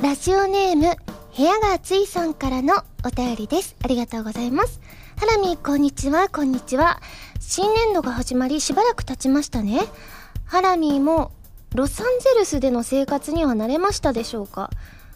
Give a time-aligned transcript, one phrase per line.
[0.00, 0.94] ラジオネーム、
[1.36, 3.74] 部屋が暑いさんからのお便りです。
[3.82, 4.80] ありがとうございます。
[5.16, 7.00] ハラミー、こんにちは、こんにちは。
[7.40, 9.80] 新年度が始まり、しばらく経ちましたね。
[10.44, 11.32] ハラミーも、
[11.74, 14.70] ロサンゼルスでの生活には慣れましたでしょうか？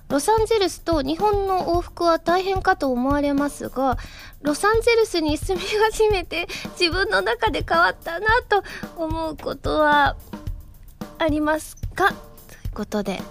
[0.09, 3.99] ロサンゼルスと日本の往復は大変かと思われますが、
[4.41, 8.65] ロサンゼルスに住み始めて自分の中で変わったなと
[8.97, 10.17] 思うことは
[11.19, 12.09] ありますか？
[12.09, 12.19] という
[12.75, 13.23] ことで。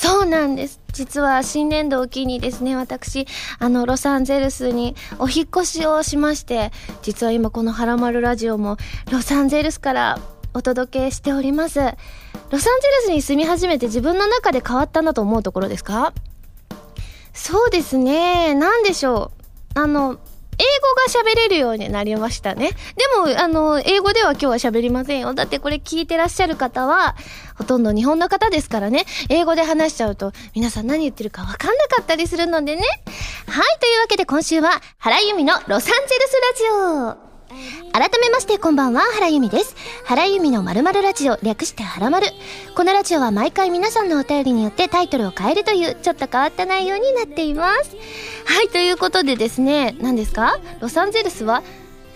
[0.00, 0.80] そうなんです。
[0.92, 3.26] 実は新年度を機にですね、私、
[3.58, 6.70] あの、ロサンゼルスにお引越しをしまして、
[7.02, 8.76] 実は今このハラマルラジオも
[9.10, 10.20] ロサンゼルスから
[10.54, 11.80] お届けしております。
[11.80, 11.94] ロサ
[12.56, 16.12] ンゼルスに住み始めて自分の中で変わったなと思うところですか？
[17.34, 18.54] そうですね。
[18.54, 19.32] なんでしょ
[19.74, 19.80] う。
[19.80, 20.18] あの、
[20.58, 20.64] 英
[21.14, 22.70] 語が喋れるようになりましたね。
[22.70, 22.76] で
[23.16, 25.34] も、あの、英語では今日は喋りませんよ。
[25.34, 27.16] だってこれ聞いてらっしゃる方は、
[27.56, 29.04] ほとんど日本の方ですからね。
[29.28, 32.82] 英語で話しちゃうと、皆さん何言ってるかわかんなかったりするのでね。
[33.46, 36.08] はい、というわけで今週は、原由美のロサンゼルス
[37.04, 37.27] ラジオ。
[37.92, 39.74] 改めましてこんばんは、原由美です。
[40.04, 42.26] 原由美の〇〇ラジオ、略して原〇。
[42.76, 47.96] このラジオは毎回皆さんのお便りによってタイトルを変えるという、ちょっと変わった内容になっています。
[48.44, 50.58] はい、ということでですね、何ですか？
[50.80, 51.62] ロサンゼルスは、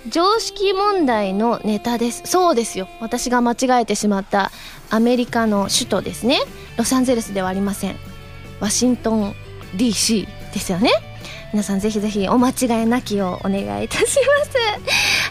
[0.09, 2.23] 常識問題のネタです。
[2.27, 2.89] そうですよ。
[3.01, 4.51] 私が間違えてしまった
[4.91, 6.41] アメリカの首都ですね。
[6.77, 7.97] ロサンゼルスではありません。
[8.61, 9.35] ワシントン
[9.77, 10.91] DC ですよね。
[11.53, 14.19] 皆さんぜひぜひお間違いなきをお願いいたします。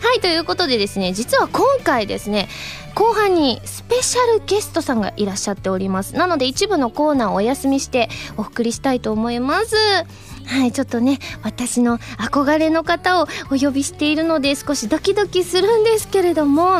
[0.01, 2.49] はい、ということでですね、実は今回ですね、
[2.95, 6.15] 後半にスペシャルゲストさんがいらっしゃっております。
[6.15, 9.75] なので一部のコーナーをお休みしてお送りしたいと思います。
[10.45, 16.79] はい、ちょっとね、私の憧れの方をお呼びしているので少しドキドキするんですけれども、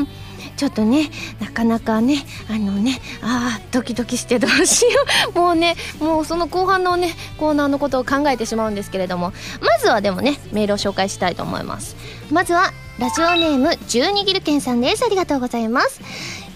[0.58, 4.90] ちょっとね、なかなかね、あのね、ああ、ドキドキしてどうしよ
[5.34, 5.38] う。
[5.40, 11.96] もうね、もうその後半のね、コーナーのことを考えてしまうんですけれども、まずはでもね、メールを紹介したいと思います。
[12.32, 15.04] まずは、ラジオネーム、十二ギルケンさんです。
[15.06, 16.02] ありがとうございます。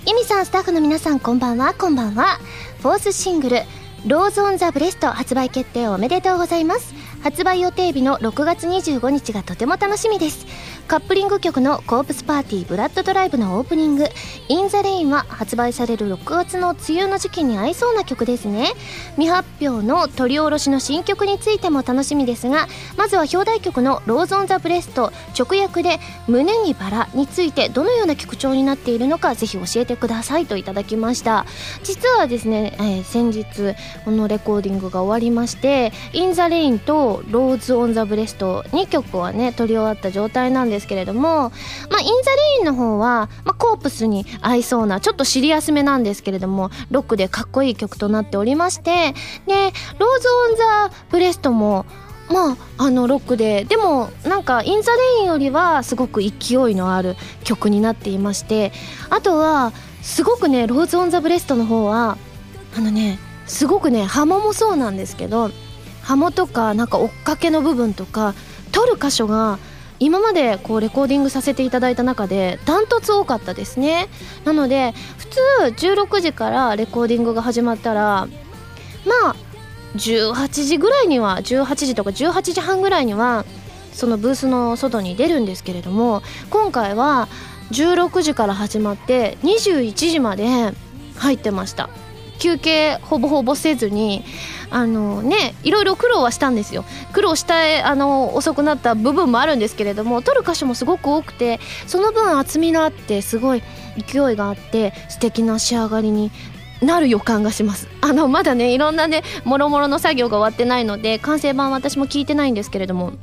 [0.06, 2.40] 由実さん、スタッフの皆さん、こんばんは、こんばんは。
[2.82, 3.64] フォースシングル、
[4.06, 6.94] Rose on the breast 発売決定おめでとうございます。
[7.24, 10.46] 発売予定日の6月25日がとても楽しみです。
[10.88, 14.06] カップリング曲のコープスパーティーブラッドドライブのオープニング、
[14.50, 18.74] In the Rain は発売される6月の梅雨の時期に合いそうな曲ですね。
[19.16, 31.48] 未発表の録り下ろしの新曲についても楽しみですが、まずは表題曲の Rose on the breast直訳で胸にバラについてどのような曲調になっているのかぜひ教えてくださいといただきました。
[31.84, 41.52] 実はですね、えー先日このレコーディングが終わりまして「In the Rain」と「Rose on the breast」2曲はね録り終わった状態なんですですけれども
[41.90, 49.14] 「まあ、イン・ザ・レイン」の方は、まあ、コープスに合いそうなちょっとシリアスめなんですけれどもロックでかっこいい曲となっておりまして
[49.48, 51.86] で「Rose on the breast」も
[52.28, 58.74] まあ、あのロックででもなんか「In the Rain」よりはすごく勢いのある曲になっていまして
[59.10, 62.18] あとはすごくね「Rose on the breast」の方は
[62.76, 65.52] あのねすごくねハモもそうなんですけど
[66.02, 68.34] ハモとかなんか追っかけの部分とか
[68.72, 69.60] 録る箇所が
[70.00, 74.08] 今までこうレコーディングさせていただいた中でダントツ多かったですね。
[74.44, 75.40] なので普通
[75.88, 78.28] 16時からレコーディングが始まったら
[79.06, 79.36] まあ
[79.96, 83.46] 18時ぐらいには18時とか18時半ぐらいには
[83.94, 87.30] そのブースの外に出るんですけれども今回は
[87.72, 90.74] 16時から始まって21時まで
[91.18, 91.90] 入ってました。
[92.38, 94.26] 休憩ほぼほぼせずに
[94.70, 96.86] あのねいろいろ苦労はしたんですよ。
[97.14, 103.64] 苦労したあの遅くなった部分もあるんですけれども撮る箇所もすごく多くてその分厚みがあってすごい
[103.98, 106.32] 勢いがあって素敵な仕上がりに
[106.82, 107.88] なる予感がします。
[108.02, 113.14] あのまだねいろんなねもろもろの作業が終わってないので完成版私も聞いてないんですけれども。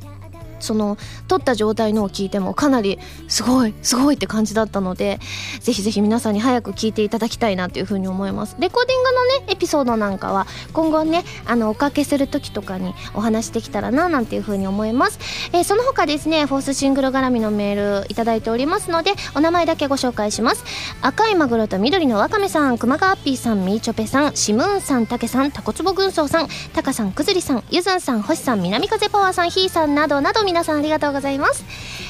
[0.63, 0.97] その
[1.29, 5.19] 撮った状態のを聞いてもかなりすごいすごいって感じだったので
[5.61, 8.57] ぜひぜひ皆さんに早く聞いていただきたいなというふうに思います。
[8.59, 15.19] レコーディングのねエピソードなんかは今後ねあのおかけする時とかにお話できたらななんていうふうに思います、
[15.53, 20.65] えーその他ですねフォースシングル絡みのメールいただいておりますのでお名前だけご紹介します。
[21.01, 31.65] 赤いマグロと緑のワカメさん熊川ッピーさんみーちょぺさんシムーンさんたけさんタコツボ軍曹さんタカさんくずりさんゆずんさん星さん南風パワーさんひーさんなどなど皆さんありがとうございます。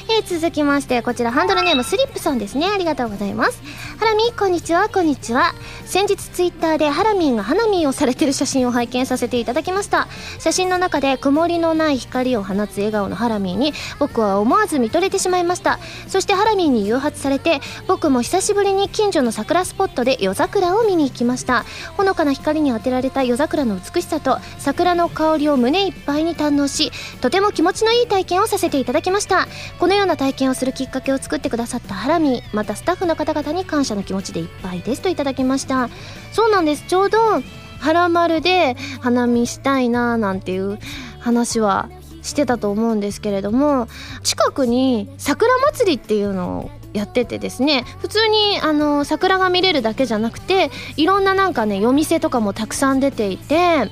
[0.09, 2.67] えー、続きましてこちらハンドルネームスリップさんですね。
[2.67, 3.61] ありがとうございます。
[3.97, 4.89] ハラミこんにちは。
[4.89, 5.53] こんにちは。
[5.85, 10.07] 先日ツイッターでハラミーが花見をされてる写真を拝見させていただきました。
[10.39, 15.79] 写真の中で曇りのない光を放つ笑顔のハラミーに僕は思わず見とれてしまいました。
[16.07, 21.63] そしてハラミーに誘発されて僕も久しぶりに近所の桜スポットで夜桜を見に行きました。
[21.95, 26.91] ほのかな光に当てられた夜桜の美しさと桜の香りを胸いっぱいに堪能し
[27.21, 29.47] とても気持ちのいい体験をさせていただきました。
[29.79, 35.89] こののような体験をするきっかけを作ってくださったハラミまたスタッフの方々に感謝の気持ちでいっぱいですといただきました。
[36.31, 36.83] そうなんです。
[36.87, 40.79] ちょうどはらまるで花見したいななんていう
[41.19, 41.89] 話は
[42.21, 43.87] してたと思うんですけれども
[44.23, 53.89] 近くに桜祭りっていうのをやっててですね普通にあの桜が見れるだけじゃなくていろんななんかね夜店とかもたくさん出ていて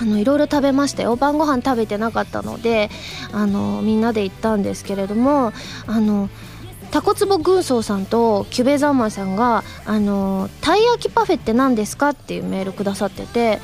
[0.00, 2.90] あのいろいろ食べましたよ晩ご飯食べてなかったので
[3.32, 5.52] あのみんなで行ったんですけれども
[5.86, 6.28] あの
[6.90, 13.60] タコツボ軍曹さんとキュベザンマンさんが「あのたい焼きパフェって何ですか?」っていうメールくださってて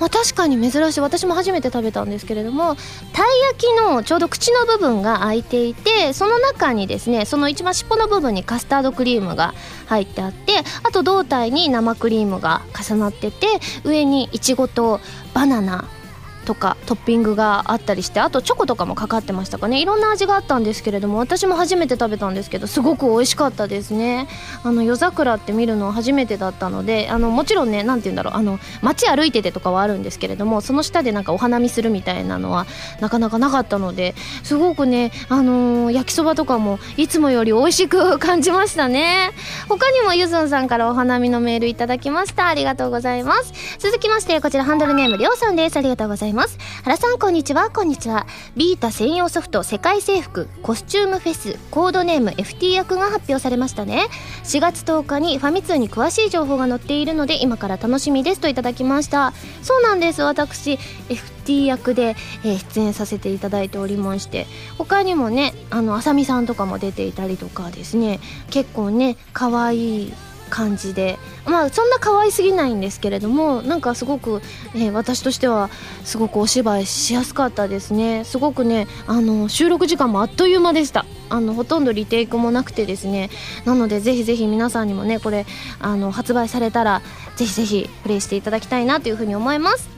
[0.00, 1.00] まあ、確かに珍しい。
[1.00, 2.76] 私も初めて食べたんですけれども
[3.12, 9.54] たい焼きのちょうど口の部分が開いていてその中にですねその一番尻尾の部分にカスタードクリームが
[9.86, 13.46] 入ってあってあと胴体に生クリームが重なってて
[13.84, 15.00] 上にいちごと
[15.34, 15.84] バナナ
[16.44, 19.80] とかトッピングがあったりしてあとチョコとかもかかってましたかね。
[19.80, 24.28] いろんな味があったんですけれども私も初めて食べたんですけどすごく美味しかったですね。
[24.62, 32.66] あの夜桜って見るの初めてだったのであのもちろんね何て言うんだろうあの街歩いててとかはあるんですけれどもその下でなんかお花見するみたいなのは
[33.00, 39.32] なかなかなかったのですごくねあのー、焼きそばとかもいつもより美味しく感じましたね。
[39.68, 42.48] 他にもゆずんさんからお花見のメールいただきました。
[42.48, 43.52] ありがとうございます。
[43.78, 45.76] 続きましてこちらハンドルネームりょうさんです。
[45.76, 46.33] ありがとうございます。
[46.34, 46.58] ます。
[46.82, 47.70] 原さんこんにちは。
[47.70, 48.26] こんにちは。
[48.56, 54.06] ビータ専用ソフト世界征服コスチュームフェスコードネーム FT 役が発表されましたね。
[54.44, 58.40] 4月10日にファミ通に詳しい情報が載っているので今から楽しみです。
[58.40, 59.32] といただきました。
[59.62, 60.22] そうなんです。
[60.22, 60.78] 私
[61.08, 64.46] FT 役で、え、出演させていただいておりまして
[64.78, 68.20] 他にもねあのあさみさんとかも出ていたりとかですね。
[68.50, 70.12] 結構ね可愛い
[70.54, 71.18] 感じで。
[71.46, 74.40] まあそんな可愛すぎないんですけれどもなんかすごく、
[74.74, 75.68] えー、私としては
[76.04, 78.24] すごくお芝居しやすかったですね。
[78.24, 81.04] すごくねあの収録時間もあっという間でした。
[81.28, 83.30] あのほとんどリテイクもなくてですね。
[83.64, 85.44] なのでぜひぜひ皆さんにもねこれ
[85.80, 87.02] あの発売されたら
[87.36, 89.88] ぜひぜひプレイしていただきたいなというふうに思います。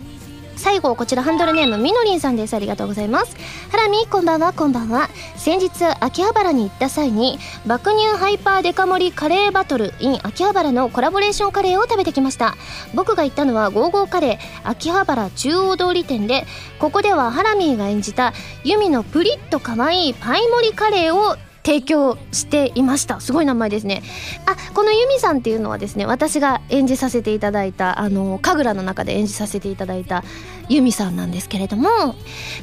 [0.56, 2.54] 最後こちらハンドルネームみのりんさんです。
[2.54, 3.36] ありがとうございます。
[3.70, 5.10] ハラミこんばんはこんばんは。
[5.46, 7.38] 先日秋葉原に行った際に
[7.68, 12.56] 爆乳ハイパーデカ盛りカレーバトル in 秋葉原のコラボレーションカレーを食べてきました。
[12.94, 16.46] 僕が行ったのはゴーゴーカレー秋葉原中央通り店で
[16.80, 18.32] ここではハラミーが演じた
[18.64, 23.18] ユミのプリッと可愛いパイ盛りカレーを提供していました。
[23.18, 24.04] すごい名前ですね。
[24.46, 30.22] あこのユミさんっていうのはですね私が演じさせていただいたあの神楽の中で演じさせていただいた
[30.68, 31.88] ユミさんなんですけれども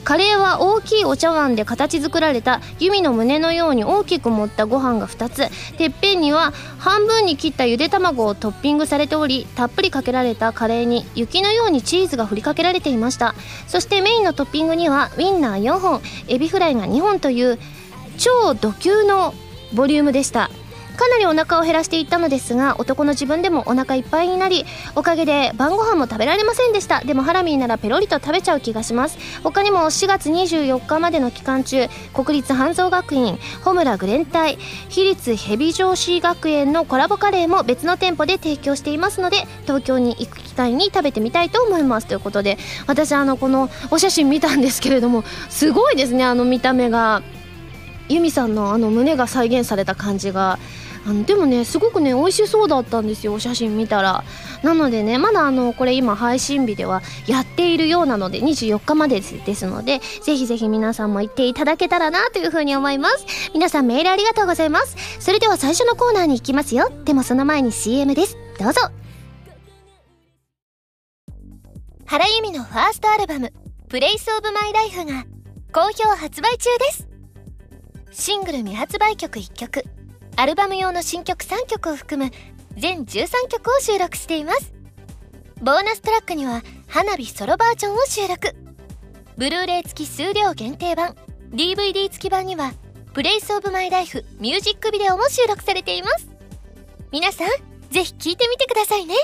[0.05, 5.49] カレーは大きいお茶碗で形作られたユミの胸のように大きく盛ったご飯が2つ。
[5.77, 13.35] てっぺんには半分に切ったゆで卵をトッピングされておりたっぷりかけられたカレーに雪のようにチーズが振りかけられていました。
[13.67, 17.59] そしてメインのトッピングにはウインナー4本エビフライが2本という
[18.17, 19.33] 超ド級の
[19.73, 20.49] ボリュームでした。
[20.95, 24.63] かなりお腹を減らしていったのですが男の自分でもお腹いっぱいになり
[24.95, 27.01] おかげで晩ご飯も食べられませんでした。
[27.01, 29.17] でもハラミーならペロリと食べちゃう気がします。
[29.43, 34.57] 他にも4月24日までの期間中国立半蔵学院穂村グレン隊
[34.89, 42.07] 比率ヘビ上司学園のコラボカレーも別の店舗で提供していますので東京に行く機会に食べてみたいと思います。
[42.07, 47.23] ということで私あのこのお写真見たんですけれどもすごいですねあの見た目が。
[48.13, 50.59] ユミさんのあの胸が再現された感じが
[51.05, 54.23] あのでもねすごくね美味しそうだったんですよお写真見たら。
[54.63, 63.25] なのでねまだあのこれ今配信日ではやっているようなので24日までですのでぜひぜひ皆さんも行っていただけたらなというふうに思います。
[63.53, 64.95] 皆さんメールありがとうございます。
[65.19, 66.91] それでは最初のコーナーに行きますよ。
[67.03, 68.37] でもその前に CM です。
[68.59, 68.81] どうぞ。
[72.05, 75.25] 原由実のファーストアルバム「Place of my life が
[75.73, 77.12] 好評発売中です。
[78.13, 79.83] シングル未発売曲1曲。
[80.35, 82.31] アルバム用の新曲3曲を含む
[82.77, 84.71] 全13曲を収録しています。
[85.61, 88.55] ボーナストラックには花火ソロバージョンを収録。
[89.35, 91.15] ブルーレイ付き数量限定版。
[91.51, 92.73] DVD 付き版には
[93.13, 96.29] Place of my life ミュージックビデオも収録されています。
[97.11, 97.47] 皆さん
[97.89, 99.15] ぜひ聴いてみてくださいね。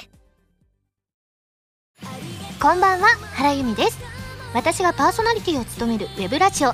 [2.59, 3.99] こんばんは原由美です。
[4.53, 6.73] 私がパーソナリティを務めるウェブラジオ。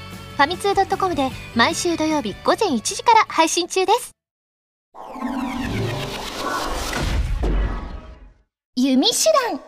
[0.41, 4.11] ァミツー .com で毎週土曜日午前1時から配信中です。
[8.75, 9.15] 弓手
[9.49, 9.59] 段。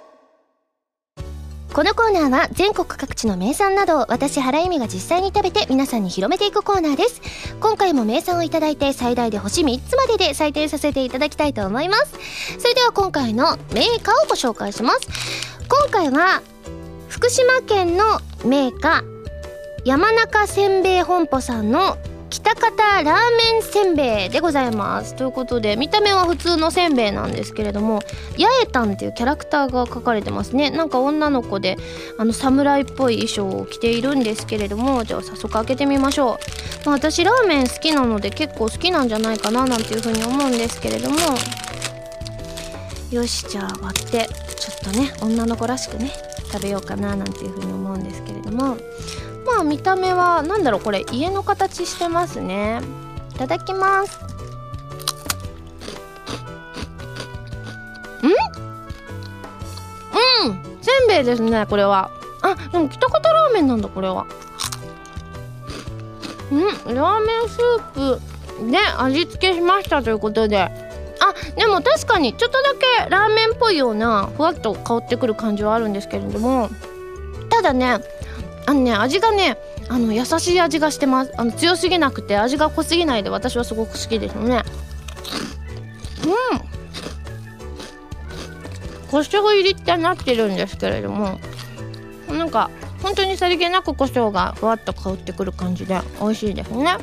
[1.74, 7.22] このコーナーは全国各地の名産などを私原由美が実際に食べて皆さんに広めていくコーナーです。
[7.60, 12.13] 今回も名産をいただいて最大で星3つまでで採点させていただきたいと思います。
[12.60, 15.00] それでは今回のメーカーをご紹介します。
[15.68, 16.42] 今回は
[17.10, 19.12] 福島県のメーカー
[19.86, 21.98] 山中せんべい本舗さんの
[22.30, 25.13] 北方ラーメンせんべいでございます。
[25.13, 28.00] ということで見た目は普通のせんべいなんですけれども
[28.38, 30.72] 八重たんっていうキャラクターが描かれてますね。
[30.72, 31.75] なんか女の子で
[32.18, 36.40] あの侍っぽい衣装を着ているんですけれどもじゃあ早速開けてみましょ
[36.86, 41.18] う、まあ、私ラーメン好きなので結構好きなんじゃないかななんていうふうに思うんですけれども。
[43.12, 46.10] よしじゃあ割ってちょっとね女の子らしくね
[46.52, 48.78] 食べようかななんていうふうに思うんですけれども。
[49.55, 52.81] まあ見た目は何だろうこれ家の形してますね。
[53.36, 54.19] いただきます。
[58.24, 58.27] ん？
[60.48, 60.63] うん。
[60.81, 62.10] せんべいですねこれは。
[62.41, 64.25] あでも北方ラーメンなんだこれは。
[66.51, 66.95] うん。
[66.95, 68.19] ラーメンスープ。
[68.72, 70.57] で味付けしましたということで。
[70.62, 70.72] あ
[71.55, 72.74] でも確かにちょっとだ
[73.05, 76.69] けラーメンっぽいようなふわっと香ってくる感じはあるんですけれども。
[77.50, 78.00] ただね
[78.65, 79.58] あのね味がね
[79.89, 81.34] あの優しい味がしてます。
[81.38, 84.63] あの強すぎなくて味が濃すぎないで私はすごく好きですね。
[86.25, 86.74] うん。
[89.12, 91.39] 胡椒入りってなってるんですけれども
[92.29, 92.72] なんか
[93.03, 96.98] 本当にさりげなく胡椒がふわっと香ってくる感じで美味しいですね。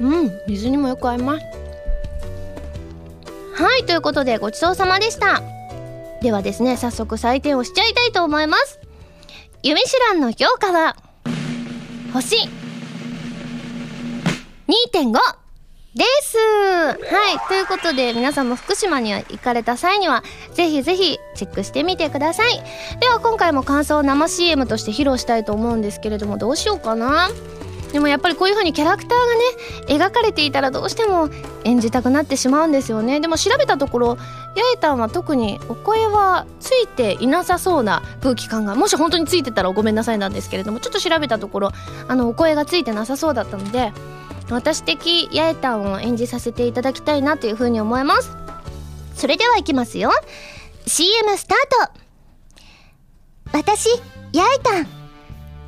[0.00, 0.16] うん。
[0.24, 0.30] うん。
[0.48, 1.46] 水にもよく合います。
[3.54, 5.55] はいということでごちそうさまでした。
[6.20, 8.80] ではですね早速採点をしちゃいたいと思います。
[9.62, 10.96] ユミシュランの評価は
[12.12, 12.36] 星
[14.68, 15.12] 2.5
[15.94, 16.36] です。
[16.38, 16.94] は
[17.32, 22.62] いということで皆さんも福島に行かれた際にはぜひぜひチェックしてみてください。
[23.00, 27.28] では今回も感想を生 CM として披露したいと思うんですけれどもどうしようかな。
[27.92, 31.28] でもやっぱりこういう風にキャラクターがね描かれていたらどうしても
[31.64, 33.20] 演じたくなってしまうんですよね。
[33.20, 41.70] でも調べたところ八重たんは特にお声はついていなさそうな空気感がもし本当についてたらごめんなさいなんですけれどもちょっと調べたところ
[42.08, 43.92] あのお声がついてなさそうだったので
[44.50, 48.36] 私的八重たんを演じさせていただきたいなという風に思います。
[49.14, 50.10] それではいきますよ。
[50.86, 52.00] CM スタート。
[53.52, 53.88] 私
[54.34, 54.86] 八重たん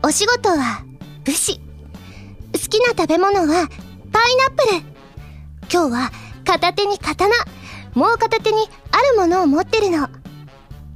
[0.03, 0.85] お仕事は
[1.25, 1.68] 武士。
[2.69, 3.69] きな食べ物は
[4.13, 4.81] パイナップル。
[5.73, 6.11] 今日は
[6.45, 7.35] 片手に刀
[7.95, 8.59] もう片手に
[8.91, 10.09] あるものを持ってるの。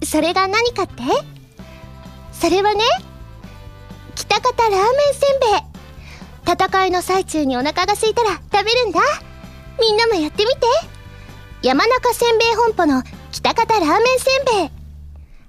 [0.05, 1.03] それが何かって？
[2.33, 2.81] それはね
[4.15, 4.81] 北方ラーメン
[5.15, 5.63] せんべい。
[6.45, 9.01] 戦いの最中にお腹が空いたら食べるんだ。
[9.81, 10.67] みんなもやってみて。
[11.63, 14.82] 山中せんべい本舗の北方ラーメンせんべい。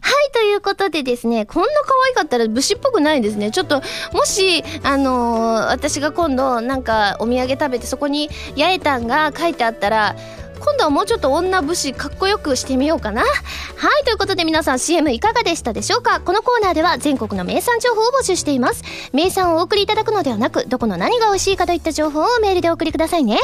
[0.06, 3.52] はい、ということでですね、こんな可愛かったら武士っぽくないですね。
[3.52, 3.82] ちょっと、
[4.12, 10.16] もし、あのー、私が今度、なんか、お土産食べて、そこに、八重たんが書いてあったら、
[10.60, 13.22] 今度はもうちょっと女武士かっこよくしてみようかな。
[13.22, 16.22] はい、ということで皆さん CM いかがでしたでしょうか？
[16.22, 18.82] このコーナーでは全国の名産情報を募集しています。
[19.12, 23.40] 名産をお送りいただくのではなく、どこの何が美味しいかといった情報をメールでお送りくださいね。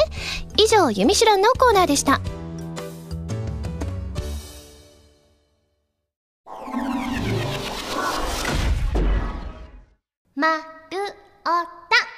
[0.56, 2.22] 以上、ゆみしゅらんのコーナーでした。
[10.40, 10.62] まる
[11.44, 12.09] おた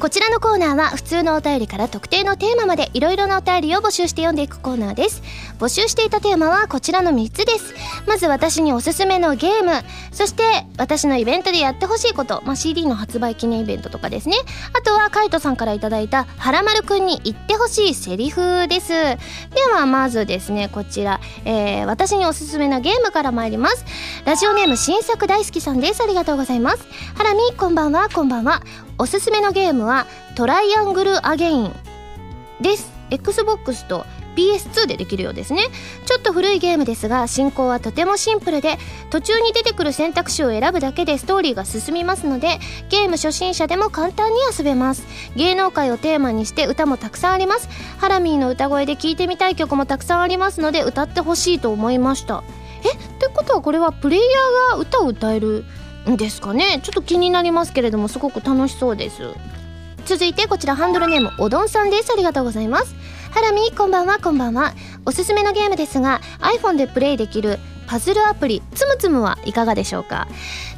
[0.00, 5.22] こちらのコーナーは普通のお便りから特定のテーマまでいろいろなお便りを募集して読んでいくコーナーです。
[5.58, 7.74] 募集していたテーマはこちらの3つです。
[8.06, 9.72] まず私におすすめのゲーム、
[10.12, 10.42] そして
[10.78, 14.36] 私のイベントでやってほしいこと、まあ、CD の発売記念イベントとかですね。
[14.72, 18.90] あとはカイトさんから頂いたはらまるくんに言ってほしいセリフです。
[18.92, 19.18] で
[19.74, 23.84] はまずですね、こちら、えー、私におすすめのゲームから参ります。
[24.24, 26.04] ラジオネーム新作大好きさんです。
[26.04, 26.86] ありがとうございます。
[27.16, 28.62] ハラミ、こんばんは、こんばんは。
[29.00, 31.72] おすすめのゲームはトライアングルアゲイン
[32.60, 32.92] です。
[33.10, 34.04] XBOX と
[34.36, 35.62] PS2 でできるようですね。
[36.04, 38.76] ちょっと古いゲームですが進行はとてもシンプルで
[39.10, 45.06] 途中に出てくる選択肢を選ぶだけでストーリーが進みますのでゲーム初心者でも簡単に遊べます。
[45.36, 47.68] 芸能界をテーマにして歌もたくさんあります。
[47.98, 52.42] ハラミーの歌声で聴いてみたい曲もたくさんありますので歌ってほしいと思いました。
[52.84, 52.90] え？
[52.90, 55.64] ってことはこれはプレイヤーが歌を歌える
[56.16, 56.80] ですかね。
[56.82, 59.22] ちょっと気になりますけれどもすごく楽しそうです。
[60.06, 62.12] 続いてこちらハンドルネームおどんさんです。
[62.12, 62.94] ありがとうございます。
[63.30, 64.18] ハラミこんばんは。
[64.18, 64.72] こんばんは。
[65.04, 70.26] おすすめのゲームですが iPhone でプレイできるパズルアプリつむつむはいかがでしょうか。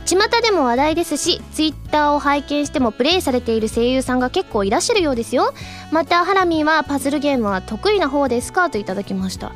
[0.07, 5.53] 巷でも話題ですし Twitter を拝見してもプレイされている声優さんが結構いらっしゃるようですよ。
[5.93, 8.71] またハラミはパズルゲームは得意な方ですか？
[8.71, 9.53] といただきました。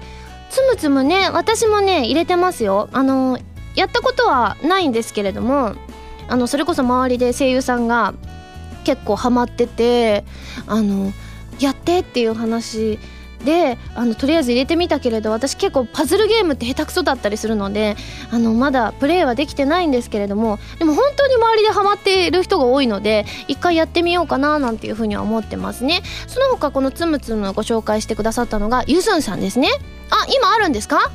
[0.50, 2.88] つむつむね私もね入れてますよ。
[2.92, 3.40] あの
[3.74, 5.74] やったことはないんですけれども
[6.28, 8.14] あのそれこそ周りで声優さんが
[8.84, 10.24] 結構ハマってて
[10.66, 11.12] あの
[11.60, 12.98] やってっていう話
[13.44, 17.94] であのとりあえず入れてみたけれど私結構パズルゲームって下手くそだったりするので
[18.30, 26.00] あのまだプレイはできてないんですけれどもでも本当に周りでハマっている人が多いので一回やってみようかななんていうふうには思ってますね。
[26.26, 29.68] その他このつむつむご紹介してくださったのがゆずんさんですね。
[30.10, 31.10] あ今あるんですか？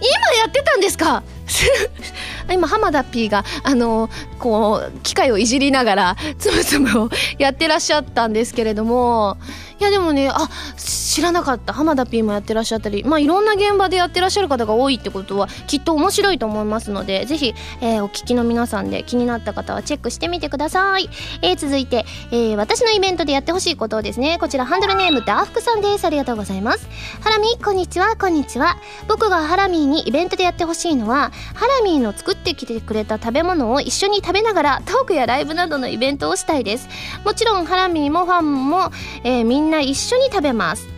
[0.00, 1.22] 今やってたんですか？
[2.50, 9.36] 今浜田 P があのこう機械をいじりながらつむつむをやってらっしゃったんですけれども
[9.80, 11.72] いやでもねあ知らなかった。
[11.72, 13.02] 浜田 P もやってらっしゃったり。
[13.02, 21.08] まあいろんな現場でやってらっしゃる方が多いってことはきっと面白いと思いますのでぜひ、えー、お聞きの皆さんで気になった方はチェックしてみてください、
[21.42, 26.04] えー、続いて、えー、私のイベントでやってほしいことをですねこちらハンドルネームダーフクさんです。
[26.04, 26.86] ありがとうございます。
[27.22, 28.16] ハラミこんにちは。
[28.16, 28.76] こんにちは。
[29.08, 36.88] 僕がハラミーにイベントでやってほしいのはハラミーの作ってきてくれた食べ物を一緒に食べながらトークやライブなどのイベントをしたいです。
[37.24, 38.90] もちろんハラミーもファンも、
[39.24, 40.88] え、みんなな一緒に食べます。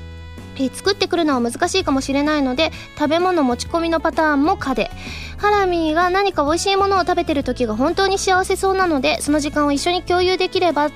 [0.57, 4.91] えー、作ってくるのは難しいかもしれないので食べ物持ち込みのパターンも可で。
[5.39, 10.91] ハラミーが何か美味しいものを食べてる時が本当に幸せそうなのでその時間を一緒に共有できれば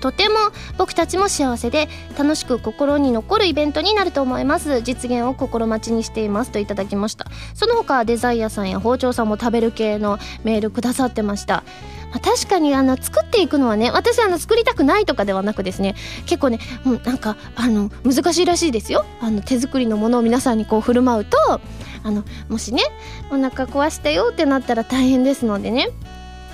[0.00, 0.34] とても
[0.76, 4.82] 僕たちも幸せで楽しく心に残るイベントになると思います。
[4.82, 6.50] 実現を心待ちにしています。
[6.50, 7.26] といただきました。
[7.54, 11.62] その他デザイアさんや包丁さんも食べる系のメールくださってました。
[12.12, 19.04] まあ、確かにあの作っていくのはね私あの作りたくないとかではなくですね結構ね、う、なんかあの難しいらしいですよ。
[19.20, 21.38] あの手作りのものを皆さんにこう振る舞うと
[22.04, 22.82] あのもしね
[23.30, 25.88] お腹壊したよってなったら大変ですのでね。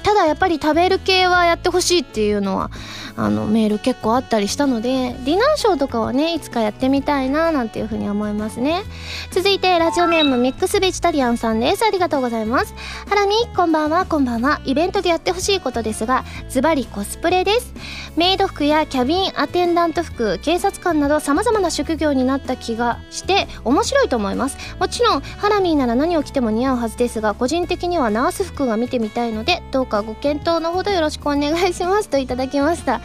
[0.05, 2.71] ただやっぱり食べる系はやってほしいっていうのは
[3.19, 8.85] あのメール結構あったりしたのでディナーショーとかはねいつかやってみたいななんていうふうに思いますね。
[9.33, 11.85] 続いてラジオネームミックスベジタリアンさんです。
[11.85, 12.75] ありがとうございます。
[13.09, 14.07] ハラミこんばんは。
[14.07, 14.61] こんばんは。
[14.65, 17.75] イベントでやってほしいことですがズバリコスプレです。
[18.17, 24.59] メイド服やキャビンアテンダント服警察官など様々な職業になった気がして面白いと思います。
[24.79, 32.09] もちろんハラミーなら何を着ても似合うはずですが個人的にはナース服が見てみたいのでどうかご検討のほどよろしくお願いします。
[32.09, 33.01] といただきました。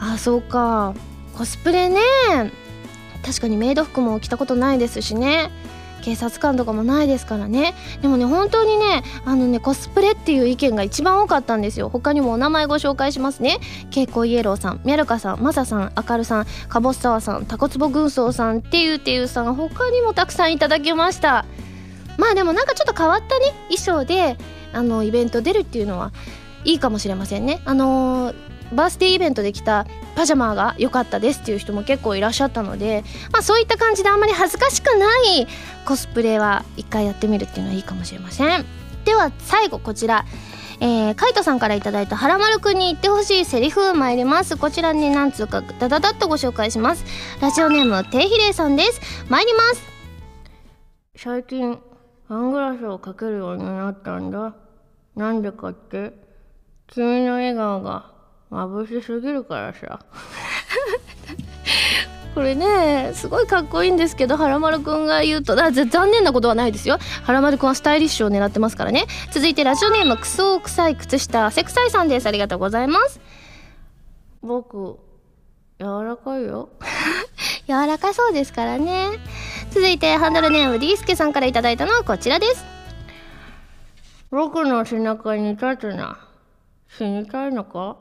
[0.00, 0.94] あそうか。
[1.36, 2.00] コスプレね。
[3.24, 5.50] 確かにメイド服も着たことないですしね。
[6.02, 7.74] 警察官とかもないですからね。
[8.00, 11.90] でもね本当にねあのねコスプレっていう意見が一番多かったんですよ。
[11.90, 13.58] 他にもお名前ご紹介しますね。
[13.90, 21.44] ケイコイエローさんミャルカさんマサさんアカルさんカボスタワさんタコツボ軍曹さんっていうていうさん他にもたくさんいただきました。
[22.16, 24.38] まあでもなんかちょっと変わったね衣装で
[24.72, 26.12] あのイベント出るっていうのは
[26.64, 27.60] いいかもしれませんね。
[27.66, 35.46] あのーバースデーイベントで着たパジャマが良かったですっていう人も結構いらっしゃったので、まあ、そういった感じであんまり恥ずかしくない
[35.84, 38.64] コスプレは一回やってみるっていうのはいいかもしれません。
[39.04, 40.24] では最後こちら。
[40.82, 44.56] えー、カイトさんから頂いたはらまるくんに言ってほしいセリフ参ります。
[44.56, 47.04] こちらに何通かダダダッとご紹介します。
[47.42, 48.98] ラジオネームていひれいさんです。
[49.28, 49.82] 参ります。
[51.16, 51.78] 最近
[52.28, 54.54] サングラスをかけるようになったんだ。
[55.16, 56.14] なんでかって。
[56.86, 58.10] 君の笑顔が
[58.50, 60.00] 眩しすぎるからさ。
[62.34, 66.98] これねすごいかっこいいんですけどはらまるくんが言うとだ残念なことはないですよ。
[67.24, 69.06] はらまるくんはスタイリッシュを狙ってますからね。
[69.32, 72.26] 続いてラジオネームクソ臭い靴下汗臭いさんです。
[72.26, 73.20] ありがとうございます。
[74.42, 74.98] 僕
[75.80, 76.68] 柔らかいよ。
[77.66, 79.08] 柔らかそうですからね。
[79.70, 82.64] 続いてハンドルネーム D スケさんから頂いたのはこちらです。
[84.30, 86.18] 僕の背中に立つな。
[86.96, 87.96] 死にたいのか？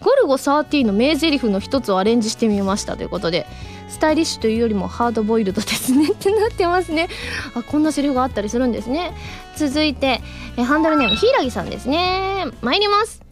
[0.00, 3.46] ゴルゴ13の名台詞の一つをアレンジしてみましたということで
[3.88, 6.10] スタイリッシュというよりもハードボイルドですね。
[6.10, 7.08] ってなってますね。
[7.54, 9.12] あこんなセリフがあったりするんですね。
[9.56, 10.20] 続いて
[10.56, 12.46] えハンドルネームひいらぎさんですね。
[12.60, 13.22] 参ります。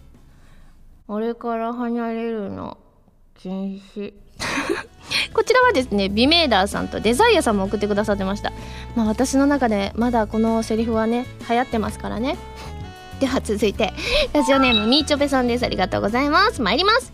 [1.09, 2.79] 俺から離れるの
[3.35, 4.15] 禁止。
[5.35, 8.53] こちらはですねビメーダーさんとデザイアさんも送ってくださってました。
[8.95, 12.37] まあ私の中でまだこのセリフはね流行ってますからね
[13.23, 13.93] では続いて
[14.33, 15.65] ラジオネームみーちょぺさんです。
[15.65, 16.61] ありがとうございます。
[16.61, 17.13] 参ります。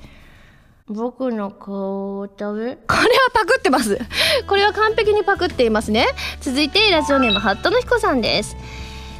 [0.86, 2.76] 僕の顔を食べ？
[2.76, 3.98] これはパクってます。
[4.46, 6.06] これは完璧にパクっていますね。
[6.40, 8.56] 続いてラジオネームハットの彦さんです。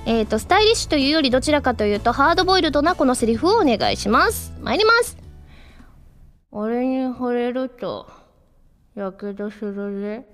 [0.07, 4.55] えーとスタイリッシュというよりどちらかというとハードボイルドなこのセリフをお願いします。
[4.62, 5.18] 参ります。
[6.51, 8.09] 俺に惚れると
[8.94, 10.27] やけどするぜ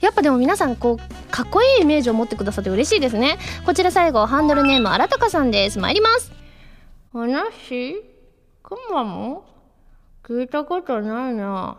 [0.00, 3.38] やっぱでも皆さんこうかっこいいイメージを持ってくださって嬉しいですね。
[3.66, 5.78] こちら最後ハンドルネームあらたかさんです。
[5.78, 6.32] 参ります。
[7.12, 7.94] 話？
[8.62, 9.44] くまモ
[10.22, 11.78] 聞いたことないな。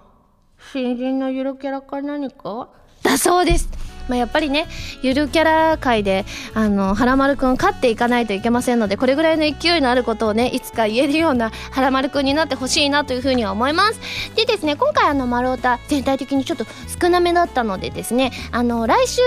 [0.72, 2.70] 新人のゆるキャラか何か？
[3.04, 3.70] だそうです
[4.08, 4.68] まあ、やっぱりね
[5.02, 14.00] ゆるキャラ界であの原丸くん勝っていかないといけませんのでこれぐらいの勢いのあることをねいつか言えるような原丸くんになってほしいなというふうには思います。
[14.36, 16.66] でですね今回あの丸太全体的にちょっと
[17.02, 19.22] 少なめだったのでですねあの来週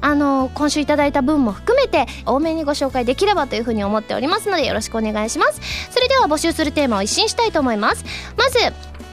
[0.00, 5.60] あの今週いただいた分も含めて多めにご紹介できればというふうに思っておりますのでよろしくお願いします。
[5.90, 8.04] それでは募集するテーマを一新したいと思います。
[8.36, 8.58] まず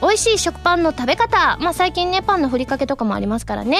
[0.00, 1.56] 美味しい食パンの食べ方。
[1.60, 3.78] まあ最近ねパンのふりかけとかもありますからね。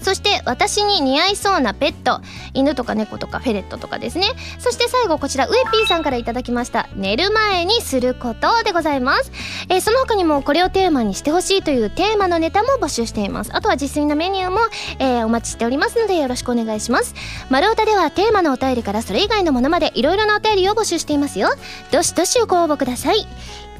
[0.00, 2.20] そして私に似合いそうなペット
[2.54, 4.26] 犬とか猫とかフェレットとかですね。
[4.58, 9.32] そして最後こちらウエピーさんから頂きました寝る前にすることでございます、
[9.68, 13.50] えーその他にもこれをテーマにしてほしいというテーマのネタも募集しています。
[13.54, 14.58] あとは実際のメニューも、
[14.98, 17.14] えーお待ちしておりますのでよろしくお願いします。
[17.50, 21.48] 丸太ではテーマのお便りからそれ以外のものまでいろいろなお便りを募集していますよ。
[21.90, 23.26] どしどしご応募ください。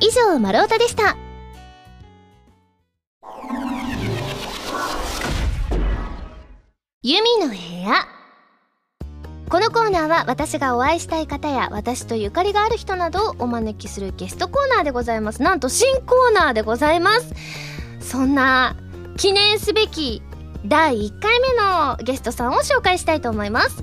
[0.01, 1.28] 以上丸太でした。
[7.05, 8.09] ユミの部屋。
[9.49, 15.41] このコーナーは私がお会いしたい方や私とゆかりがある人などをお招きするゲストコーナーでございます。
[15.41, 17.33] なんと新コーナーでございます。
[18.01, 18.75] そんな
[19.17, 20.25] 記念すべき
[20.67, 23.81] 第1回目のゲストさんを紹介したいと思います。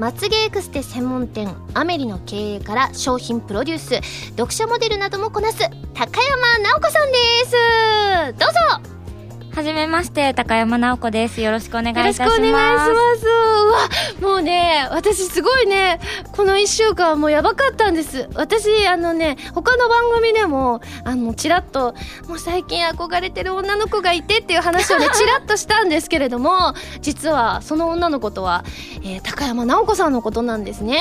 [0.00, 5.58] まつげエクステ専門店アメリの経営から商品プロデュース読者モデルなどもこなす
[5.94, 8.36] 高山直子さんです。
[8.36, 8.97] どうぞ。
[9.58, 11.40] はじめまして、高山直子です。
[11.40, 12.20] よろしくお願いいたします。
[12.20, 13.26] よろしくお願いします。
[14.20, 15.98] うわ、もうね、私すごいね、
[16.30, 18.28] この一週間もうやばかったんです。
[18.34, 21.96] 私、あのね、他の番組でも、あの、ちらっと、
[22.28, 28.62] もう最近憧れてる女の子がいてっていう話をね、ちらっとしたんですけれども、実はその女の子とは、
[29.02, 31.00] えー高山直子さんのことなんですね。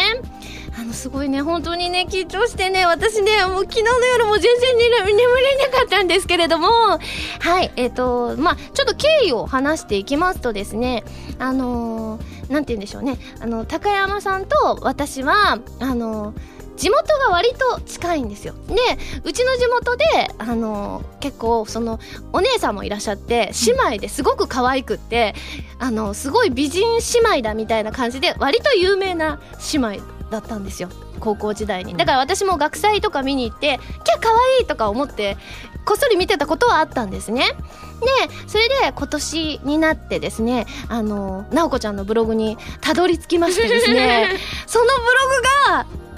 [0.80, 11.04] あの、すごいね、本当にね、緊張してね、私ね、もう昨日の夜も全然寝れ眠れなかったんですけれども、はい、えっ、と、まあちょっと経緯を話していきますとですね、
[11.38, 18.54] あのーなんて言うんでしょうね、あの、高山さんと私は、あのー地元が割と近いんですよ。
[18.68, 18.76] で、
[19.24, 20.06] うちの地元で、
[20.38, 22.00] あのー結構、その、
[22.32, 25.34] お姉さんもいらっしゃって、姉妹ですごく可愛くって、
[25.80, 29.42] あのすごい美人姉妹だみたいな感じで、割と有名な
[29.74, 29.98] 姉妹
[30.30, 30.90] だったんですよ。
[31.18, 31.96] 高校時代に。
[31.96, 35.38] だから私も学祭とか見に行って、キャ可愛いとか思って、
[35.86, 37.44] こっそり見てたことはあったんですね。
[37.46, 44.98] で、それで今年になってですね、あの、なおこちゃんのブログにたどり着きましてですね、 そのブロ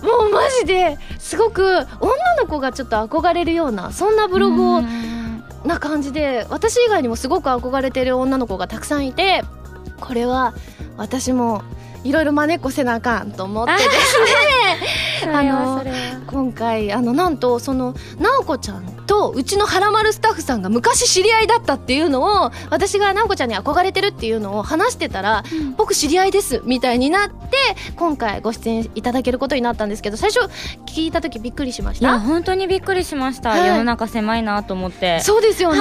[0.02, 1.62] グが、もうマジですごく
[2.00, 4.82] 女の子がちょっと憧れるような、そんなブログを
[5.66, 9.44] な感じで私以外にもすごく憧れてる女の子がたくさんいて
[10.00, 10.54] これは
[10.98, 11.64] 私も
[12.04, 14.20] いろいろ真似っこせなあかんと思ってです
[15.26, 15.32] ね。
[15.34, 15.84] あの
[16.28, 25.44] 今回あのなんとその直子ちゃんとうちのはらまるスタッフさんが昔知り合いだったっていうのを私が直子ちゃんに憧れてるっていうのを話してたら、
[25.78, 27.58] 僕知り合いですみたいになって
[27.96, 30.40] 今回ご出演いただけることになったんですけど最初
[30.86, 33.50] 聞いた時びっくりしましいや、た本当にびっくりしました。
[33.50, 33.68] はい。
[33.68, 35.20] 世の中狭いなと思って。
[35.22, 35.80] そうですよね。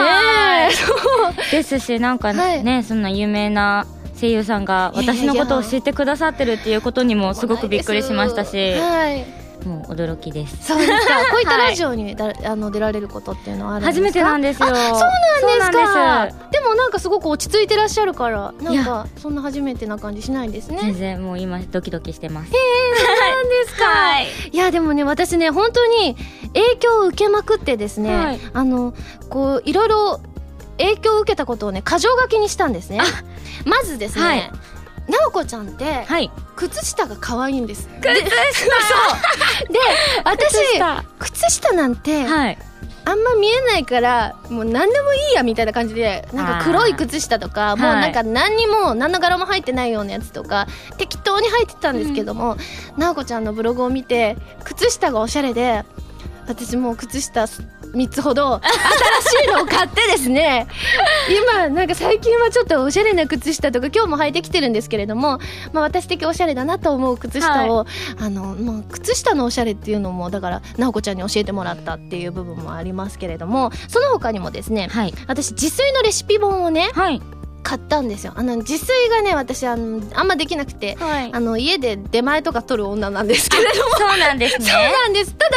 [1.50, 2.64] ですし、なんかはい。
[2.64, 3.86] ね、そんな有名な
[4.20, 10.66] 声優さんが私のことを知ってくださってるっていうことにもすごくびっくりしましたし、はいもう驚きです。
[10.66, 11.18] そうですか。
[11.30, 13.86] こういったラジオにだ、あの出られることっていうのはある。
[13.86, 14.68] 初めてなんですよ。
[14.68, 16.48] あそうなんですか。
[16.50, 20.78] でもなんかすごく落ち着いてらっしゃるから、なんいかそんな初めてな感じしないんですね。
[20.80, 22.52] 全然もう今ドキドキしてます。
[22.52, 23.84] なんですか。
[23.90, 24.26] はい。
[24.52, 26.16] いやでもね私ね本当に
[26.54, 28.94] 影響を受けまくってですね、はいあの
[29.28, 30.20] こういろいろ
[30.78, 33.00] 影響を受けたことをね箇条書きにしたんですね。
[33.64, 34.24] まずですね。
[34.24, 34.50] はい
[35.08, 36.30] なおこちゃんって、はい。
[36.54, 37.88] 靴下が可愛いんです。
[37.88, 39.78] 靴下で、
[40.22, 42.58] 私、靴下靴下なんて、はい。
[43.06, 50.66] あんま見えないからもう何でもいいやみたいな感じでなんか黒い靴下とかーもうなんか何にも何の柄も入ってないようなやつとか
[50.98, 52.58] 適当に入ってたんですけども、
[52.98, 55.84] なおこちゃんのブログを見て靴下がおしゃれで
[56.46, 57.46] 私もう靴下
[57.92, 60.66] 3つほど新しいのを買ってですね。
[61.28, 65.38] 今なんか最近はちょっとおしゃれな靴下とか今日も履いてきてるんですけれども、
[65.72, 67.86] まあ、私的おしゃれだなと思う靴下を、
[68.20, 75.14] あのまあ、靴下のおしゃれっていうのもだから直子ちゃんに教えてもらったっていう部分もありますけれどもその他にもですね、はい。
[75.26, 77.20] 私自炊のレシピ本をねはい
[77.62, 78.32] 買ったんですよ。
[78.36, 81.30] あの自炊がね私あのあんまできなくてはい。
[81.32, 83.90] あの家で出前とか取る女なんですけれども。
[83.98, 84.66] そうなんですね。
[84.66, 85.34] そうなんです。
[85.34, 85.56] ただ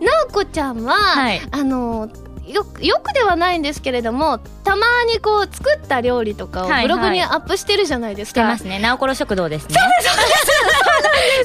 [0.00, 1.40] 直子ちゃんは、はい。
[1.50, 2.08] あの
[2.46, 6.82] よよくではないんですけれどもたまにこう作った料理とかをはいはい。
[6.82, 8.78] ブログにアップしてるじゃないですか、してますね。
[8.80, 9.76] なおころ食堂ですね。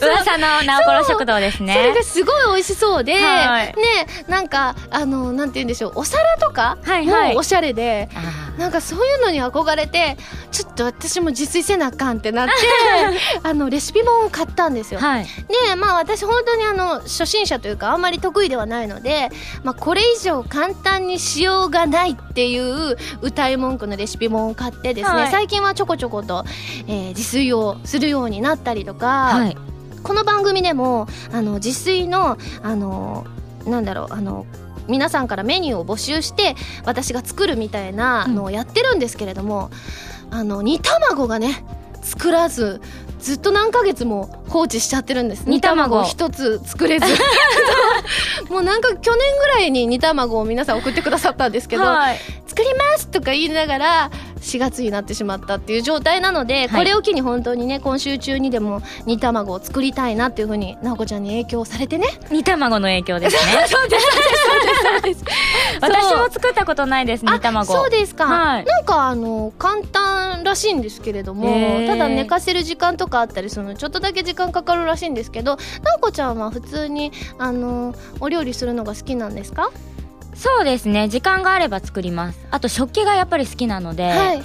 [0.01, 2.03] 噂のなおころ食堂ですそれねが。
[2.03, 3.67] すごい美味しそうで、はい。
[3.67, 3.73] ね
[4.27, 5.91] なんかあのなんて言うんでしょう。
[5.95, 7.33] お皿とかはいはい。
[7.33, 10.17] もおしゃれで、あーなんかそういうのに憧れて
[10.51, 12.53] ちょっと私も自炊せなあかんってなって
[13.41, 14.99] あのレシピ本を買ったんですよ。
[14.99, 15.25] はい。
[15.67, 19.29] でまあ私本当にあの初心者というかあんまり得意ではないので、
[19.63, 26.43] まあ、これ以上簡単にしようがないっていう歌い文句のレシピ本を買ってですね、はい最近はちょこちょこと、
[26.87, 29.57] えー自炊をするようになったりとか、はい。
[30.03, 33.25] この番組でもあの自炊のあの
[33.65, 34.45] なんだろうあの
[34.89, 39.69] 皆さんからメニューを募集して私が作るみたいなのをやってるんですけれども、
[40.31, 41.63] あの煮卵がね
[42.01, 42.81] 作らず
[43.19, 45.47] ずっと何ヶ月も放置しちゃってるんです。
[45.47, 47.05] 煮卵一つ作れず。
[48.49, 52.19] もうなんか去年ぐらいに煮卵を皆さん送ってくださったんですけど、はい。
[52.47, 62.07] 作りますとか言いながら4月になってしまったっていう状態なので、これを機に本当にね今週中にでも煮卵を作りたいなっていうふうに直子ちゃんに影響されてね。
[62.31, 63.65] 煮卵の影響ですね。
[63.67, 64.05] そうです
[64.81, 65.23] そうです
[65.81, 67.65] 私も作ったことないです、煮卵。
[67.65, 68.65] そうですか、はい。
[68.65, 79.69] なんかあの簡単らしいんですけれどもただ寝かせる時間とかあったりそのちょっとだけ時間かかるらしいんですけど直子ちゃんは普通にあのお料理するのが好きなんですか？
[80.41, 81.09] そうですね。
[81.09, 82.39] 時間があれば作ります。
[82.49, 84.43] あと食器がやっぱり好きなので、はい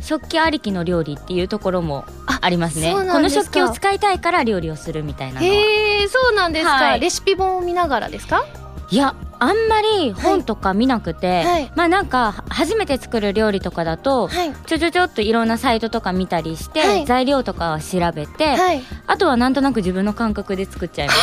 [0.00, 2.92] 食器ありきの料理っていうところもあありますね。
[2.92, 5.40] この食器を使いたいから料理をするみたいな。
[5.40, 8.44] へえそうなんですか、はいレシピ本を見ながらですか？
[8.90, 21.20] いや、あんまり本とか見なくて、はいまあなんか初めて作る料理とかだと、はいちょちょちょっといろんなサイトとか見たりして、はい材料とかを調べて、はいあとはなんとなく自分の感覚で作っちゃいます。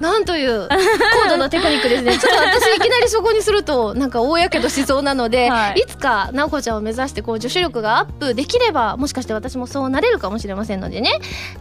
[0.00, 2.16] なんという高度なテクニックですね。
[2.18, 11.10] ちょっと私いきなりそこにするとなんか大やけどしそうなので、はいい、つか直子ちゃんを目指してこう女子力がアップできればもしかして私もそうなれるかもしれませんのでね。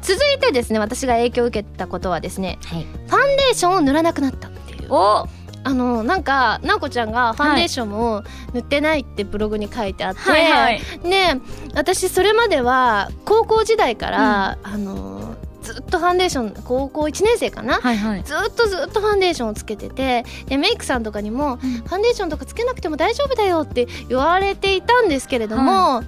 [0.02, 2.88] 続いてですね私が影響を受けたことはですねはい。
[3.08, 4.94] ファンデーションを塗らなくなったっていう。
[4.94, 5.28] お
[5.64, 11.40] あのなんか直子ちゃんがファンデーションを塗ってないってブログに書いてあって、はいはいね
[11.74, 18.24] 私それまでは高校時代から、あのずっとファンデーション高校1年生かな、はいはい。
[18.24, 26.04] ずっとずっとファンデーションをつけててでメイクさんとかにも、ファンデーションとかつけなくても大丈夫だよって言われていたんですけれども、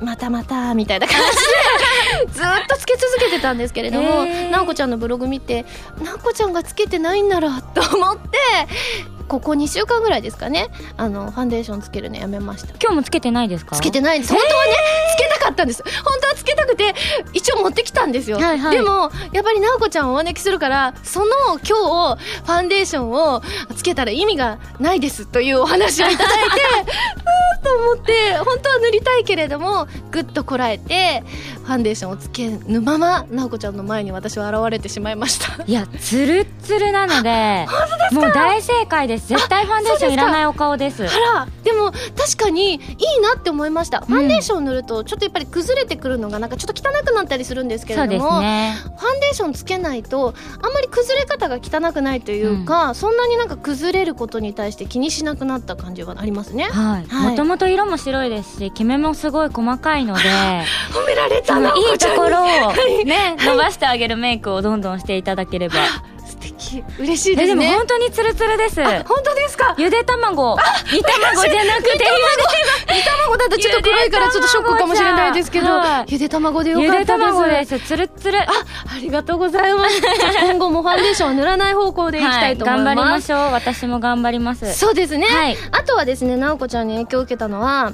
[0.00, 5.64] またまたみたいな感じでずっとつけ続けてたんですけれども、直子ちゃんのブログ見て
[6.02, 8.28] 直子ちゃんがつけてないんならと思って
[9.26, 12.68] ここ2週間ぐらいですかねあのファンデーションつけるのやめました。
[12.80, 13.76] 今日もつけてないですか？
[13.76, 14.32] つけてないんです。
[14.32, 14.72] 本当はね
[15.14, 15.82] つけたかったんです。
[15.82, 16.94] 本当はつけたくて
[17.34, 18.76] 一応持ってきたんですよ、はいはい。
[18.76, 21.26] でもやっぱり直子ちゃんをお招きするからその
[21.66, 23.42] 今日ファンデーションを
[23.76, 26.44] つけたら意味がないですというお話をいただいて
[27.60, 35.62] うーと思って本当は塗りたいけれどもぐっとこらえてァンデーションをつけぬまま直子ちゃんの前に私は現れてしまいました。
[35.64, 37.66] いや、つるっつるなので、
[38.12, 39.28] もう大正解です。
[39.28, 41.04] 絶対ファンデーションいらないお顔です。
[41.04, 42.78] あらでも確かにいい
[43.20, 48.74] なって思いました、ファンデーション塗るとちょっとやっぱり崩れてくるのがなんかちょっと汚くなったりするんですけれどもね。
[48.82, 56.64] ファンデーションつけないとあんまり崩れ方が汚くないというか、そんなになんか崩れることに対して気にしなくなった感じはありますね。
[56.64, 57.06] はい。
[57.06, 57.30] はい。
[57.30, 60.22] もともと色も白いですし、キメもすごい細かいので、
[60.92, 62.46] 褒められたなそのいいところを
[63.00, 63.04] い。
[63.04, 65.76] ね、伸ばしてあげるメイクをどんどんしていただければ。
[66.26, 66.84] 素敵。
[66.98, 68.82] 嬉しいえでもですね本当にツルツルです。
[68.82, 69.74] あ本当ですか？
[69.78, 70.56] ゆで卵。
[70.92, 71.90] 煮卵じゃなくて。
[71.94, 76.12] 煮卵だとちょっと黒いからちょっとショックかもしれないですけど、はい。
[76.12, 77.30] ゆで卵でよゆでかったです。
[77.30, 77.80] 卵です。
[77.80, 78.38] ツルッツル。
[78.40, 80.00] あありがとうございます。
[80.44, 83.52] 今後もファンデーションを塗らない方向でいきたいと思います、頑張りましょう。
[83.52, 84.74] 私も頑張ります。
[84.74, 85.56] そうですね、はい。
[85.72, 87.92] あとはですね直子ちゃんに影響を受けたのは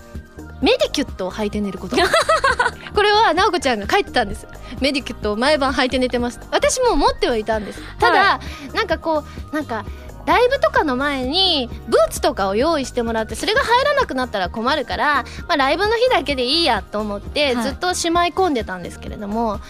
[0.65, 1.97] メディキュットを履いて寝ること。
[2.95, 4.47] これは直子ちゃんが書いてたんです。
[4.81, 6.41] メディキュットを毎晩履いて寝てます。
[6.51, 7.83] 私も持ってはいたんです。
[8.01, 8.41] ただ、は
[8.73, 9.85] なんかこうなんか
[10.25, 17.65] ライブとかの前にブーツとかを用意してもらってそれが入らなくなったら困るから、まあ、ライブの日だけでいいやと思ってはい。
[17.65, 19.61] ずっとしまい込んでたんですけれども、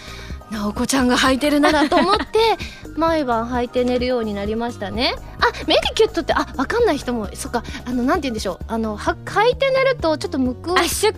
[0.51, 2.23] なおこちゃんが履いてるならと思って
[2.95, 5.15] 毎晩履いて寝るようになりましたね。
[5.39, 8.59] あメディキュットってあわかんない人もそっかあのなんて言うんでしょう。
[8.67, 11.13] あのは履いて寝るとちょっとむく圧縮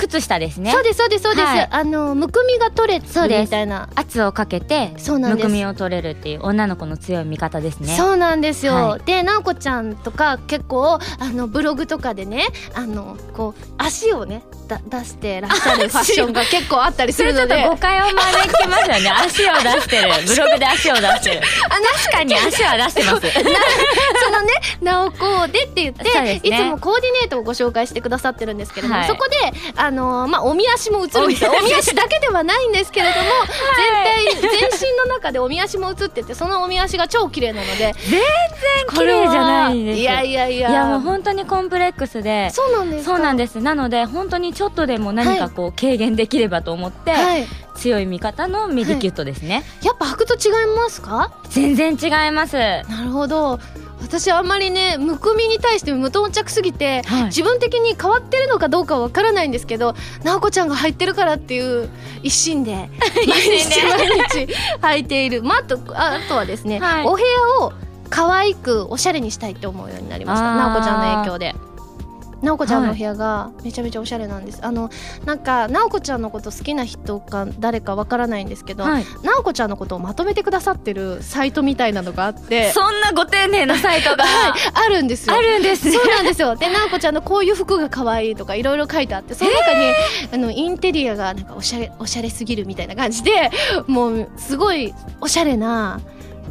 [0.00, 0.72] 靴下ですね。
[0.72, 1.68] そうですそうですそうです、はい。
[1.70, 3.42] あのむくみが取れるそうです。
[3.42, 5.44] みたいな圧をかけてそうなんです。
[5.44, 7.96] むくみを取れるっていう女の子の強い味方ですね。
[7.96, 17.66] そうなんですよ、はで直子ちゃんとか結構あのブログとかでねあのこう足をねだ出してらっしゃる ファッションが結構あったりするので。
[17.68, 19.10] 誤解を招きますよね。
[19.26, 20.08] 足を出してる。
[20.26, 21.40] ブログで足を出してる。
[22.00, 23.30] 確かに足は出してます。
[23.30, 26.40] そのね「なおこで」って言って、ね。
[26.42, 29.08] いつもコーディネートをご紹介してくださってるんですけれども、はい。
[29.08, 29.36] そこで
[29.76, 31.94] あのまあおみ足も映るんですよおみ足。
[31.94, 33.26] だけではないんですけれども、
[34.32, 37.94] 全体全身の中でおみ足も映っててそのおみ足が超綺麗なので。
[38.08, 38.20] 全然
[38.90, 40.70] 綺麗じゃないですいやいやいや。
[40.70, 42.50] いやもう本当にコンプレックスで。
[42.50, 43.16] そうなんですか？
[43.16, 43.60] そうなんです。
[43.60, 47.46] なので本当にちょっとでも何かこう軽減できればと思って、はい。
[47.76, 51.32] 強い味方のメディキュットですね、やっぱ履くと違いますか？
[51.48, 52.56] 全然違います。
[52.58, 53.58] なるほど
[54.00, 57.24] 私あんまりねむくみに対して無頓着すぎて、はい。
[57.26, 61.88] 自分的に変わってるのかどうかはわからないんですけど直子ちゃんが入ってるからっていう
[62.22, 62.90] 一心で
[63.26, 64.06] 毎日毎
[64.46, 67.06] 日履いている、まあ、あとああとはですね、はい。
[67.06, 67.72] お部屋を
[68.08, 70.54] 可愛くおしゃれにしたいって思うようになりました。
[70.54, 71.54] 直子ちゃんの影響で。
[72.42, 74.90] 直子ちゃんのお部屋がめちゃめちゃおしゃれなんです、あの
[75.24, 79.04] なんか直子ちゃんのこと好きな人か誰かわからないんですけど、はい。
[79.22, 85.36] 直子ちゃんのことをまとめてくださってるサイトみたいなのがあってそんなご丁寧なサイトが はい、あるんですよ。
[85.36, 85.92] あるんですね。
[85.92, 86.56] そうなんですよ。
[86.56, 89.92] で、なおこちゃんのこういう服が可愛いとかいろいろ書いてあって、その中に、
[90.32, 93.50] あの、インテリアがなんかおしゃれ、おしゃれすぎるみたいな感じで、
[93.86, 96.00] もう、すごいおしゃれな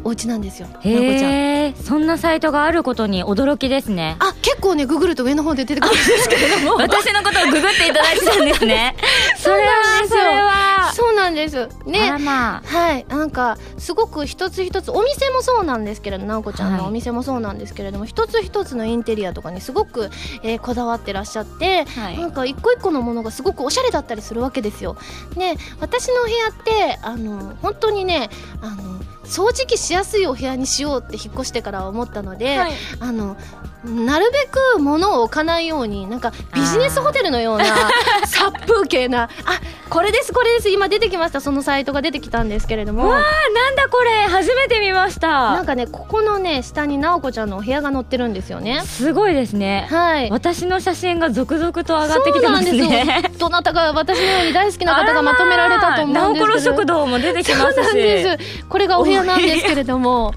[0.04, 0.68] お家なんですよ。
[0.68, 0.96] なおこちゃん。
[0.96, 6.76] へえそんなサイトがあることに驚きですねあ、結構ね、ググると上の方で出てくるんですけれども。
[6.82, 8.96] 私のことをググっていただいてたんですね
[9.36, 9.72] それは
[10.08, 11.68] それはそうなんです。
[11.86, 12.16] ね。
[12.18, 20.10] まあはい、なんかすごく一つ一つお店もそうなんですけれど直子ちゃんはいのお店もそうなんですけれども、一つ一つのインテリアとかにすごく、
[20.42, 24.96] えーこだわってらっしゃって、はいなんか一個一個のものがすごくおしゃれだったりするわけですよ。
[25.36, 28.99] で私のお部屋ってあの本当にねあの
[29.30, 32.72] 掃除機しやすいお部屋にしようって引っ越してから思ったので、はい。
[32.98, 33.36] あの
[33.84, 37.64] なるべく物を置かないようになんかビジネスホテルのような
[38.26, 43.08] 殺風景なあこれですこれです今出てきましたそのサイトが出てきたんですけれども。
[43.08, 45.28] わあなんだこれ初めて見ました。
[45.28, 48.82] なんかねここのね下に直子ちゃんのお部屋が載ってるんですよね。
[48.84, 49.88] すごいですね。
[49.90, 50.30] はい。
[50.30, 52.78] 私の写真が続々と上がってきてますね。
[52.78, 53.30] ですよ。
[53.38, 56.46] どなたか私のように大好きな方がまとめられたと思うんです。
[56.46, 58.26] けど食堂も出てきますし。
[58.68, 60.34] これがお部屋なんですけれども。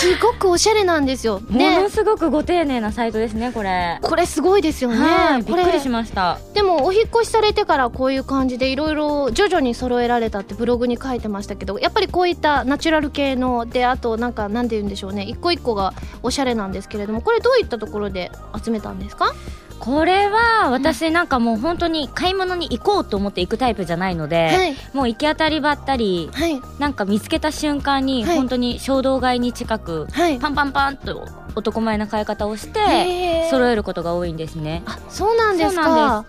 [0.00, 1.40] すごくおしゃれなんですよ。
[1.48, 3.98] もでのすごくご丁寧なサイトですねこれ。
[4.00, 4.96] これすごいですよね。
[4.96, 6.38] はいびっくりしました。
[6.54, 15.24] でもお引っ越しされてからこういう感じでいろいろ徐々に揃えられたってブログに書いてましたけどやっぱりこういったナチュラル系のであとなんかなんて言うんでしょうね。
[15.24, 18.32] 一個一個がおしゃれなんですけれどもこれどういったところで
[18.64, 19.34] 集めたんですか？
[19.80, 24.76] これは私なんかもう本当に買い物に行こうと思って行くタイプじゃないので、はい。
[24.92, 26.60] もう行き当たりばったりはい。
[26.78, 30.38] なんか見つけた瞬間にはい本当に衝動買いに近くはい。
[30.38, 34.82] パンパンパンと男前な買い方をして揃えることが多いんですね。
[34.86, 35.88] あそうなんですか。
[35.88, 36.24] な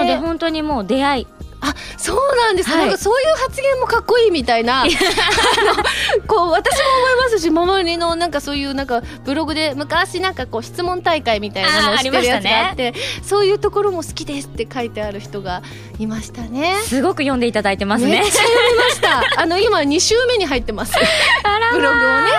[0.00, 1.26] ので本当にもう出会い
[1.62, 2.80] あそうなんです、はい。
[2.80, 4.84] なんかそういう発言もかっこいいみたいな。
[6.26, 15.62] こう私も思いますし周りのなんかそういうなんかブログで昔なんかこう質問大会みたいなのをしてるやつがああってそういうところも好きですって書いてある人が
[15.98, 16.76] いましたね。
[16.84, 18.10] すごく読んでいただいてますね。
[18.10, 19.22] めっちゃ読みました。
[19.40, 20.94] あの今2週目に入ってます。
[21.72, 22.30] ブログをね。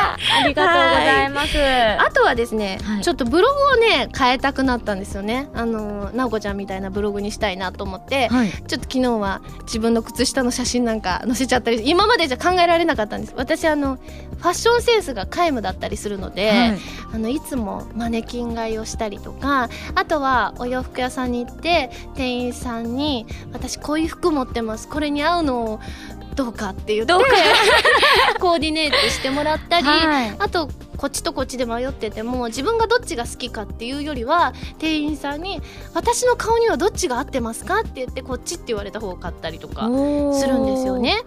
[0.41, 1.57] ありがとうございます。
[1.99, 3.01] あとはですね、はい。
[3.01, 5.49] ちょっとブログをね変えたくなったんですよね。
[5.55, 8.49] あのなおこちゃんみたいなブログにしたいなと思って、はい。
[8.49, 13.33] ちょっと昨日は自分の靴下の写真なんか載せちゃったり今までじゃ考えられなかったんです。
[13.35, 16.79] 私あのファッションセンスが皆無だったりするので、はい。
[17.13, 24.87] あのいつもマネキン買いをしたりとかあとはお洋服屋さんに行って店員さんに「私こういう服持ってます。
[24.87, 25.79] これに合うの
[26.35, 27.27] どうか?」って言ってどうか。
[28.39, 30.35] コーディネートしてもらったり、はい。
[30.39, 30.69] あと
[31.03, 35.61] こっちとこっちで迷ってても自分がどっちが好きかっていうよりは店員さんに
[35.93, 39.89] 「私の顔にはどっちが合ってますか?」って言ってこっちって言われた方を買ったりとか。
[40.33, 41.17] するんですよね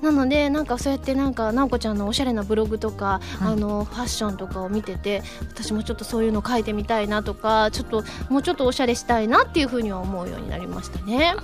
[0.00, 11.34] なのでなんかそうやってなんか直子ちゃんのおしゃれなブログとか、はいあのファッションとかを見てて私もちょっとそういうの書いてみたいなとかちょっともうちょっとおしゃれしたいなっていうふうには思うようになりましたね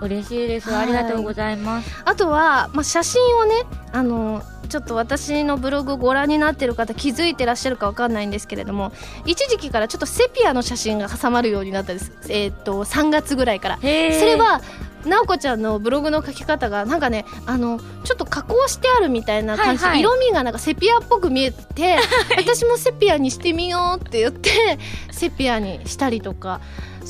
[0.00, 0.70] 嬉しいです。
[0.70, 0.82] はい。
[0.82, 2.02] ありがとうございます。
[2.04, 3.54] あとは、まあ、写真をね
[3.92, 8.92] あのちょっと私のブログご覧になってる方気づいてらっしゃるかわかんないんですけれども
[9.26, 12.12] 一時期からちょっとセピアの写真が挟まるようになったんです。
[12.28, 13.76] えーっと3月ぐらいから。
[13.78, 14.60] それは
[15.04, 19.82] なおこちゃんのブログの書き方がなんかねあのちょっと加工してあるみたいな感じ。
[19.82, 20.00] で、はいはい。
[20.02, 21.96] 色味がなんかセピアっぽく見えて
[22.36, 24.78] 私もセピアにしてみようって言って
[25.10, 26.60] セピアにしたりとか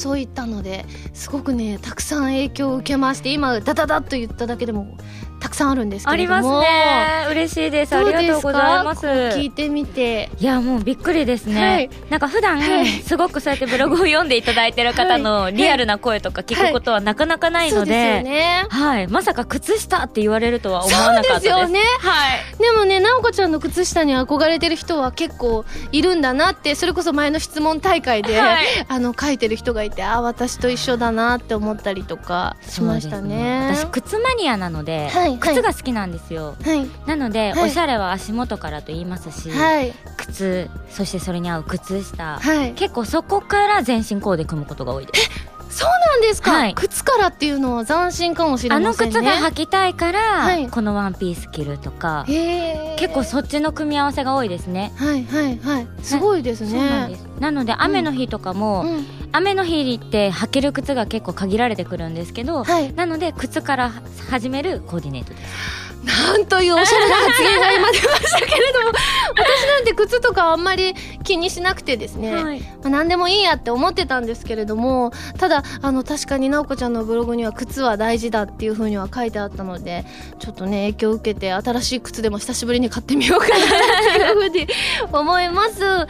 [0.00, 4.96] そういったのですごくねたくさん影響を受けまして今ダダダッと言っただけでも
[5.40, 7.26] たくさんあるんですけありますれどもね。
[7.30, 7.96] 嬉しいです。
[7.96, 9.06] ありがとうございます。
[9.06, 10.30] 聞いてみて。
[10.38, 11.90] いやもうびっくりですね、はい。
[12.10, 12.86] なんか普段、はい。
[12.86, 18.66] すごくそうやってブログを読んでいただいてる方のリアルな声とか聞くことはなかなかないので、そうですよね。
[18.68, 21.52] はい、まさか靴下って言われるとは思わなかったです。
[21.52, 21.80] そうですよね。
[22.00, 22.62] はい。
[22.62, 28.66] でもねなおこちゃんの靴下に憧れてる人は結構いるんだなってそれこそ前の質問大会で、はい。
[28.88, 33.62] あの書いてる人がいてあ私と一緒だなって思ったりとかしましたね。
[33.62, 36.56] そうです私靴マニアなので、はいはい靴が好きなんですよ。
[36.62, 36.88] はい。
[37.06, 37.70] なので、はい。
[37.70, 39.92] おしゃれは足元からと言いますし、はい。
[40.16, 42.72] 靴そしてそれに合う靴下、はい。
[42.72, 45.30] 結構そこから全身コーデ組むことが多いです。
[45.70, 46.74] そうなんですか、はい。
[46.74, 49.14] 靴からっていうのは斬新かもしれあのませんね。
[49.14, 50.68] 靴が履きたいから、はい。
[50.68, 54.92] このワンピース着るとか結構そっちの組み合わせが多いですね。
[54.96, 55.86] はいはいはい。
[56.02, 56.70] すごいですね。
[56.70, 59.06] そうなんですなので雨の日とかも、うん。
[59.32, 62.92] 雨の日って履ける靴が結構限られてくるんですけど、はい。
[62.94, 63.92] なので靴から
[64.28, 65.90] 始めるコーディネートです。
[66.04, 68.86] なんというおしゃれな発言が今出ましたけれども
[69.36, 72.60] 私なんて靴とかあんまり気にしなくてですね、はい。
[72.60, 80.06] まあ、何でもいいやって思ってたんですけれどもただあの確かに直子ちゃんのブログには靴は大事だっていうふうには書いてあったので
[80.38, 84.66] ちょっとね影響を受けて新しい靴でも久しぶりに買ってみようかなっていうふうに
[85.12, 86.06] 思います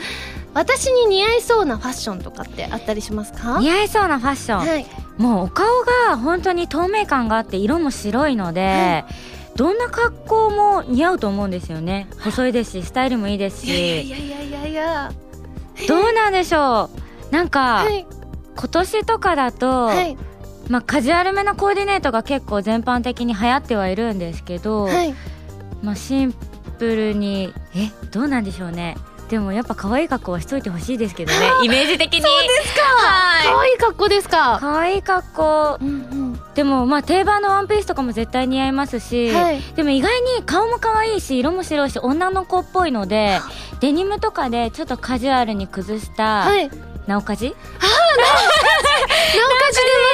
[0.55, 3.59] 私に似合いそうなファッションとかってあったりしますか？
[3.61, 4.87] 似合いそうなファッション、はい。
[5.17, 5.67] もうお顔
[6.09, 9.05] が本当に透明感があって色も白いので、
[9.57, 12.09] どんな格好も似合うと思うんですよね。
[12.21, 15.13] 細いですしスタイルもいいですいやいしやいやいやいや。
[15.87, 16.91] どうなんでしょ
[17.31, 17.33] う？
[17.33, 18.07] なんか、はい。
[18.57, 20.17] 今年とかだと、はい。
[20.69, 25.15] まあ、カジュアルめなコーディネートが結構全般的に流行ってはいるんですけど、はい。
[25.83, 26.35] まあ、シン
[26.79, 28.97] プルにえどうなんでしょうね
[29.31, 31.39] でもやっぱ可愛い格好はしといてほしいですけどね。
[31.63, 32.21] イメージ的に。
[32.21, 32.81] そうですか。
[33.45, 34.59] 可愛い格好ですか。
[34.61, 35.79] 可愛い格好。
[35.81, 39.63] うんでもまあ定番のワンピースとかも絶対似合いますし、はい。
[39.77, 43.41] でも意外に顔も可愛いし色も白いし女の子っぽいので
[43.79, 46.69] デニムとかでちょっとカジュアルに崩した、はい。
[47.07, 47.47] なおかじ？
[47.47, 48.50] 直火事出ま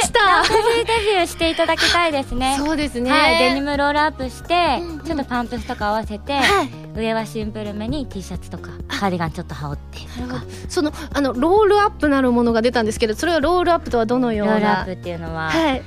[0.03, 0.27] した。
[0.27, 2.57] なおかじデビューしていただきたいですね。
[2.59, 3.11] そうですね。
[3.11, 5.01] はい、デニムロールアップして、うんうん。
[5.01, 6.71] ちょっとパンプスとか合わせて、はい。
[6.97, 10.21] 上はシンプルめに T シャツとかカーディガンちょっと羽織って。
[10.21, 14.55] とかそのあのロールアップなるものが出たんですけどそれはロールアップとはどのような？
[14.55, 15.83] ロールアップっていうのは、はい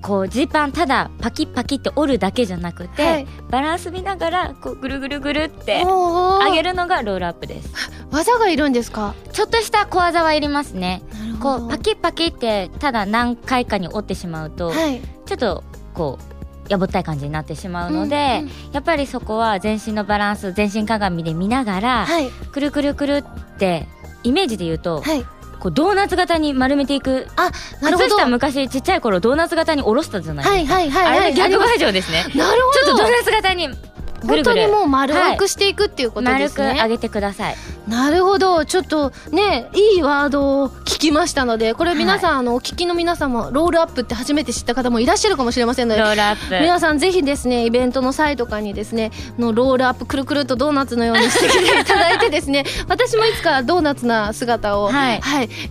[0.00, 3.26] こうジーパンただパキッパキって折るだけじゃなくて、はい。
[3.50, 7.72] バランス見ながらこうぐるぐるぐるってお上げるるのがロールアップです。
[8.10, 9.14] 技がいるんですか？
[9.32, 11.02] ちょっとした小技はいりますね。
[11.40, 15.00] こうパキッパキってただ何回かに折ってしまうと、はい。
[15.26, 18.72] ちょっとこうやぼったい感じになってしまうので、うんうん。
[18.72, 22.30] やっぱりそこは全身のバランス全身鏡で見ながら、はい。
[22.30, 23.86] くるくるくるって
[24.22, 25.24] イメージで言うと、はい
[25.60, 27.26] こうドーナツ型に丸めていく。
[27.36, 27.50] あ
[27.82, 28.08] なるほど。
[28.08, 31.20] 靴下昔ちっちゃい頃ドーナツ型に下ろしたじゃないですか、はいはいはいはい。
[31.20, 32.24] あれの逆バージョンですね。
[32.34, 32.72] なるほど。
[32.72, 33.68] ちょっとドーナツ型に
[34.26, 34.54] ぐるぐる。
[34.54, 37.56] 本当にもう丸くしていくっていうことで丸すね、く上げてください。
[37.88, 38.64] なるほど。
[38.64, 46.60] ちょっとねいいワードを聞きましたのでこれ皆さん、あのお聞きの皆さんもロールアップって初めて知った方もいらっしゃるかもしれませんのでロールアップ。
[46.60, 55.20] 皆さんぜひですねイベントの際とかにですねのロールアップくるくるっとドーナツのようにしてきていただいてですね 私もいつかドーナツな姿を、はい。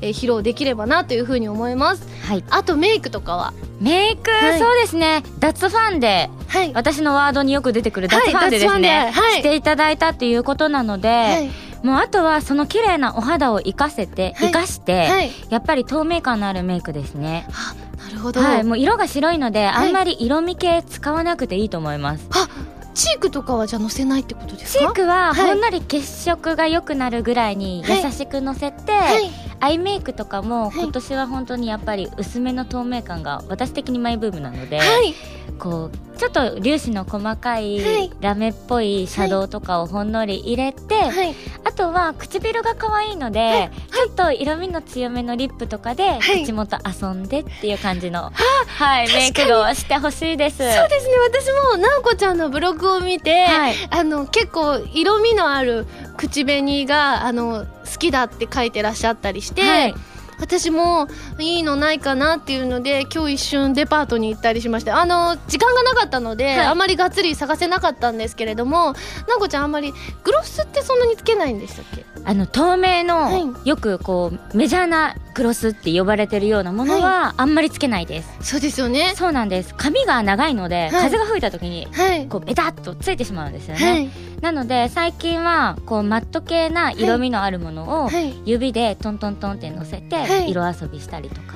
[0.02, 2.08] えー披露できればなというふうに思います。
[2.28, 2.44] はい。
[2.50, 3.54] あとメイクとかは？
[3.80, 4.60] メイク、はい。
[4.60, 5.24] そうですね。
[5.40, 6.72] 脱ファンデはい。
[6.74, 8.90] 私のワードによく出てくる脱はいファンデですね、脱ファンデ
[9.22, 9.34] はい。
[9.34, 11.52] していただいたっていうことなので、はい。
[11.86, 14.48] もうあとはその綺麗なお肌を生かせて、はい。
[14.48, 15.32] 生かして、はい。
[15.50, 17.48] やっぱり透明感のあるメイクですね。
[17.52, 18.64] あなるほど、はい。
[18.64, 19.88] もう色が白いので、はい。
[19.88, 22.28] あんまり色味系使わなくていいと思います。
[22.32, 22.48] あ
[22.94, 24.80] チークとかはじゃあのせないってことですか？
[24.80, 25.48] チークははい。
[25.50, 28.04] ほんのり血色が良くなるぐらいにはい。
[28.04, 29.30] 優しくのせて、はい
[29.60, 30.84] アイメイクとかもはい。
[30.84, 35.14] 今年は本当にやっぱり薄めの透明感が私的にマイブームなので、はい。
[35.60, 38.12] こうちょっと粒子の細かいはい。
[38.22, 41.36] ラメっぽいシャドウとかをほんのり入れて、はい。
[41.64, 46.44] あとは唇が可愛いので、ちょっと色味の強めのリップとかではい。
[46.44, 50.58] 口元遊んでっていう感じの、はい、メイクをしてほしいです。
[50.58, 51.14] そうですね。
[51.28, 53.76] 私もなおこちゃんのブログを見て、はい。
[53.90, 55.86] あの結構色味のある
[56.18, 59.96] 口紅があの好きだって書いてらっしゃったりして、はい。
[60.40, 61.08] 私も
[61.40, 66.66] いいのないかなっていうので今日一瞬デパートに行ったりしましたあの時間がなかったので、はい。
[66.68, 68.94] あまりがっつり探せなかったんですけれども
[69.28, 72.06] なおこちゃんあんまりグロスってそんなにつけないんでしたっけ？
[72.24, 79.14] あの透明の、はよくこうメジャーなグロスって呼ばれてるようなものはあんまりつけないです、そうですよね。
[79.16, 79.74] そうなんです。
[79.76, 80.96] 髪が長いので、い。
[80.96, 82.28] 風が吹いた時にはい。
[82.28, 84.10] こうベタっとついてしまうんですよね、はい。
[84.42, 88.34] なので最近はこうマット系な色味のあるものをはい。
[88.46, 91.56] 指でトントントンって乗せてはい色遊びしたりとか。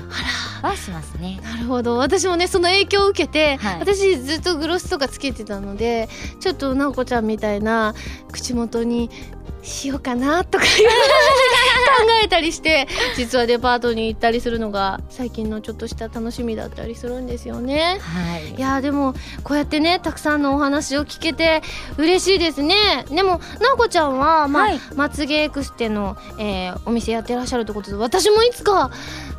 [0.62, 1.40] あはしますね。
[1.42, 1.96] らなるほど。
[1.96, 3.78] 私もねその影響を受けて、はい。
[3.80, 6.08] 私ずっとグロスとかつけてたので
[6.40, 7.94] ちょっとなおこちゃんみたいな
[8.30, 9.10] 口元に
[9.62, 10.70] しようかなとか考
[12.24, 17.98] えたりして実はデパートに行ったりするのが最近のちょっとした楽しみだったりするんですよね。
[18.00, 18.54] はい。
[18.54, 19.14] いやーでも
[19.44, 21.62] こうやってねたくさんのお話を聞けて
[21.96, 22.74] 嬉しいですね。
[23.08, 24.80] でもなおこちゃんは、まあはい。
[24.96, 28.90] まつげエクステの、えーお店やってらっしゃるということで私もいつか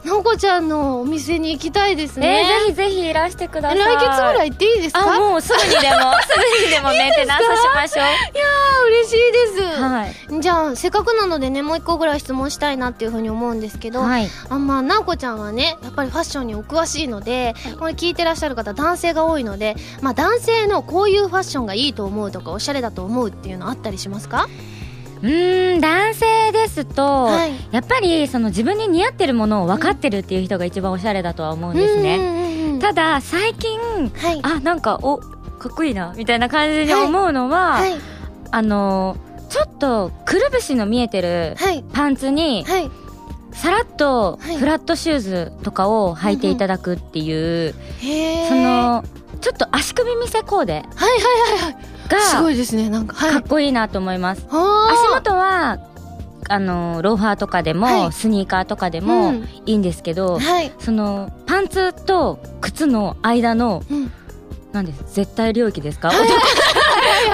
[0.04, 3.80] なおこちゃんのお店に行きたいですね、えー、ぜひぜひいらしてください。
[3.80, 5.16] 来月ぐらい行っていいですか？
[5.16, 6.28] あもうすぐにでも す
[6.60, 8.06] ぐにでもメンテナンスしましょう。
[8.06, 10.42] あ嬉しいです、はい。
[10.42, 14.30] じゃあせっかくなのでねもう一個ぐらい質問したいなっていうふうに思うんですけど、はい。
[14.50, 24.48] あまあなおこちゃんはねやっぱりファッションにお詳しいのでこれ聞いてらっしゃる方男性が多いのでまあ男性のこういうファッションがいいと思うとかおしゃれだと思うっていうのあったりしますか？
[25.24, 27.54] うーん男性ですと、はい。
[27.72, 34.40] やっぱりその自分に似合ってるものを分かってるっていう人が一番おしゃれだとは思うんですね、ねただ最近はい。
[34.44, 37.94] あなんかおかっこいいなみたいな感じに思うのは、はい。
[38.52, 39.16] あの
[39.50, 41.86] ちょっとくるぶしの見えてるはい。
[41.94, 42.92] パンツにはい。
[43.54, 44.58] さらっとはい。
[44.58, 47.74] フラットシューズとかを履いていただくっていう、
[48.50, 49.06] その
[49.40, 50.74] ちょっと足首見せコーデ。
[50.74, 50.90] はいはい
[51.62, 52.90] はいはいすごがいですね。
[52.90, 53.32] なんかはい。
[53.32, 55.80] かっこいいなと思います、足元は
[56.50, 58.12] あのローファーとかでも、はい。
[58.12, 59.48] スニーカーとかでもうん。
[59.66, 60.72] いいんですけど、はい。
[60.80, 64.12] そのパンツと靴の間のうん。
[64.74, 66.18] なんです絶対領域ですか、はい。
[66.18, 66.34] 男。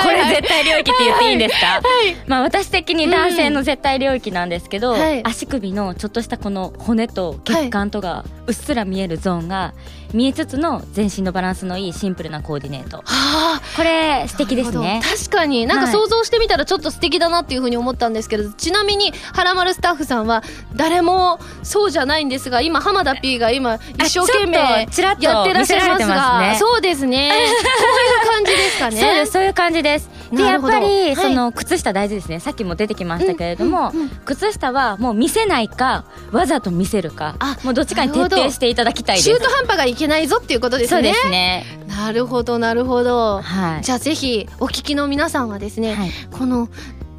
[0.03, 1.81] これはい絶対領域って言っていいんですか、はい
[2.27, 5.25] まあ私的に男性の絶対領域なんですけど、はい。
[5.25, 9.73] 足首のちょっとしたこの骨と血管とがうっすら見えるゾーンが
[10.11, 12.97] 見えつつの全身のバランスのいいシンプルなコーディネート。
[12.97, 13.61] はあ。
[13.77, 15.01] これ素敵ですね。
[15.03, 15.67] 確かに。
[15.67, 20.43] なんかはい想像してみたらちょっと素敵だなっていうふうに思ったんですけど、ちなみに「はらまるスタッフさんは
[20.75, 26.57] 誰もそうじゃないんですが今浜田 P が今一生懸命っとちらっとやってらっしゃいますがね。
[26.57, 27.29] そうですね。
[27.31, 28.99] こういう感じですかね。
[28.99, 30.09] そうですそういう感じです。
[30.31, 31.15] でやっぱり、はい。
[31.15, 32.39] その靴下大事ですね。
[32.39, 34.09] さっきも出てきましたけれども、うんうんうん。
[34.25, 41.01] 靴下はもう見せないかわざと見せるかあもうどっちかに徹なるほど底していただきたいです中途半端がいけないぞっていうことですね。
[41.01, 41.65] そうですね。
[41.87, 43.41] なるほどなるほど。
[43.41, 43.81] はい。
[43.83, 46.11] じゃあぜひお聞きの皆さんはですね、はい。
[46.31, 46.69] この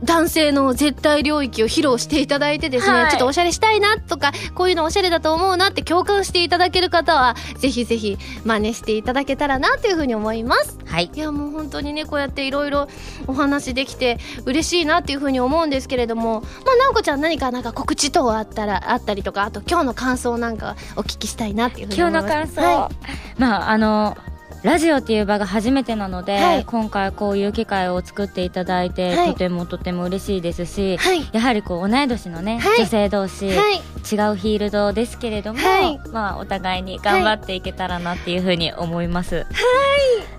[0.02, 3.10] 男性の絶対領域を披露していただいてですね、はい。
[3.10, 10.78] ちょっとおしゃれしたいなとかこういうのおしゃれだと思うなって共感していただける方はぜひぜひ真似していただけたらなというふうに思います。
[10.86, 11.10] はい。
[11.14, 12.88] いやもう本当にねこうやっていろいろ
[13.26, 22.54] お話できて嬉しいなっていうふうに思うんですけれどもまあ直子ちゃん何かなんか告知等あったらあったりとかあと今日の感想なんかお聞きしたいなっていうふうに今思います。
[22.54, 22.90] 日の感想、は
[23.38, 24.16] まああの
[24.62, 26.64] ラジオっていう場が初めてなので、はい。
[26.64, 29.32] 今回こういう機会を作っていただいて、はい。
[29.32, 31.28] とてもとても嬉しいですし、はい。
[31.32, 32.78] やはりこう同い年のね、はい。
[32.80, 35.98] 女性同士、違うフィールドですけれども、はい。
[36.10, 39.36] まあお互いに頑張っていけたらなっていうふうに思います。
[39.36, 39.46] はい。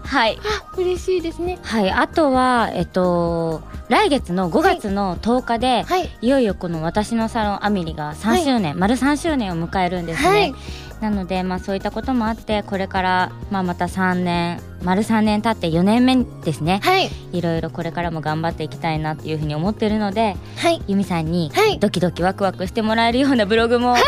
[0.04, 0.40] はい。
[0.44, 1.58] あ嬉しいですね。
[1.64, 1.90] はい。
[1.90, 6.10] あとは、えっと、来月の5月の10日で、はい。
[6.22, 10.54] いよいよこの私のサロンアミリが3周年、丸3周年を迎えるんですね。
[11.02, 16.80] はいなので、まあそういったこともあって、これから、まあまた3年、丸3年経って4年目ですね。
[16.84, 17.10] はい。
[17.34, 20.82] いろいろこれからも頑張っていきたいなっていうふうに思ってるので、はい。
[20.88, 21.80] ゆみさんにはい。
[21.80, 24.02] ドキドキワクワクしてもらえるようなブログも、はい、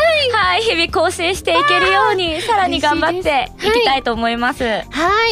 [0.60, 4.64] 日々更新していけるように、さらに頑張っていきたいと思います。
[4.64, 4.82] は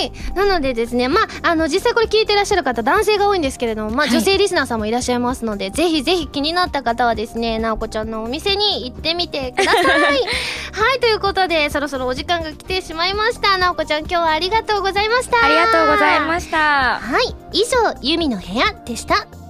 [0.02, 0.12] い。
[0.34, 9.84] なのでですね、まあ、あの、実際これ聞いてらっしゃる方、男性が多いんですけれども、まあ、はい女性リスナーさんもいらっしゃいますので、ぜひぜひ気になった方はですね、なおこちゃんのお店に行ってみてください。
[10.72, 13.56] はい、ということで、そろそろお時間が来てしまいました。
[13.58, 15.44] なおこちゃん、今日はありがとうございました。
[15.44, 17.00] ありがとうございました。
[17.00, 19.41] はい、以上、ユミの部屋でした。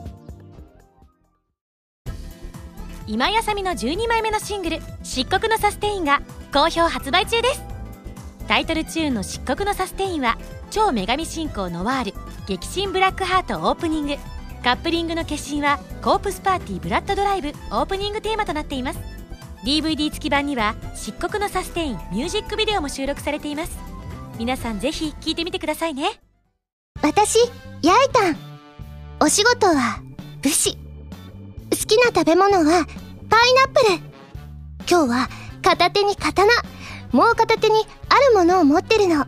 [3.12, 7.62] 今やさみの12枚目のシングル「漆黒のサステイン」が好評発売中です。
[8.48, 10.38] タイトルチューンの「漆黒のサステイン」は
[10.70, 12.14] 超女神進行ノワール
[12.46, 14.16] 激震ブラックハートオープニング。
[14.64, 18.98] カップリングの決心はコープスパーティーブラッドドライブオープニングテーマとなっています。
[19.62, 23.76] DVD 付き版には漆黒のサステインミュージックビデオも収録されています。
[24.38, 26.18] 皆さんぜひ聴いてみてくださいね。
[27.02, 27.38] 私、
[27.82, 28.36] ヤイタン。
[29.20, 30.00] お仕事は、
[30.40, 30.78] 武士。
[31.70, 32.86] 好きな食べ物は、
[33.33, 33.99] パイナップル。
[34.87, 35.30] 今日は、
[35.62, 36.53] 片手に刀、
[37.12, 37.76] もう片手に
[38.11, 39.24] あるものを持ってるの。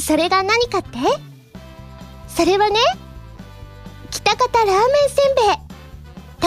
[0.00, 0.98] それが何かって？
[2.26, 2.80] それはね、
[4.10, 4.76] 北方ラーメン
[5.10, 5.44] せんべい。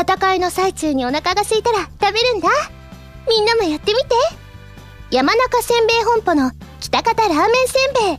[0.01, 2.49] 戦いの最中にお腹が空いたら食べるんだ。
[3.29, 4.07] みんなもやってみて。
[5.09, 6.51] 山中せんべい本舗の
[6.81, 8.17] 北方ラーメンせんべい。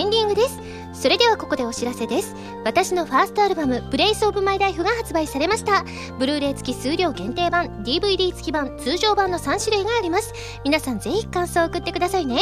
[0.00, 0.58] エンディングです。
[0.92, 2.34] それではここでお知らせです。
[2.64, 5.84] 私のファーストアルバム、 Place of my life が発売されました。
[6.18, 10.32] ブルーレイ付き数量限定版、DVD 付き版、通常版の3種類があります。
[10.64, 12.38] 皆さんぜひ感想を送ってくださいね。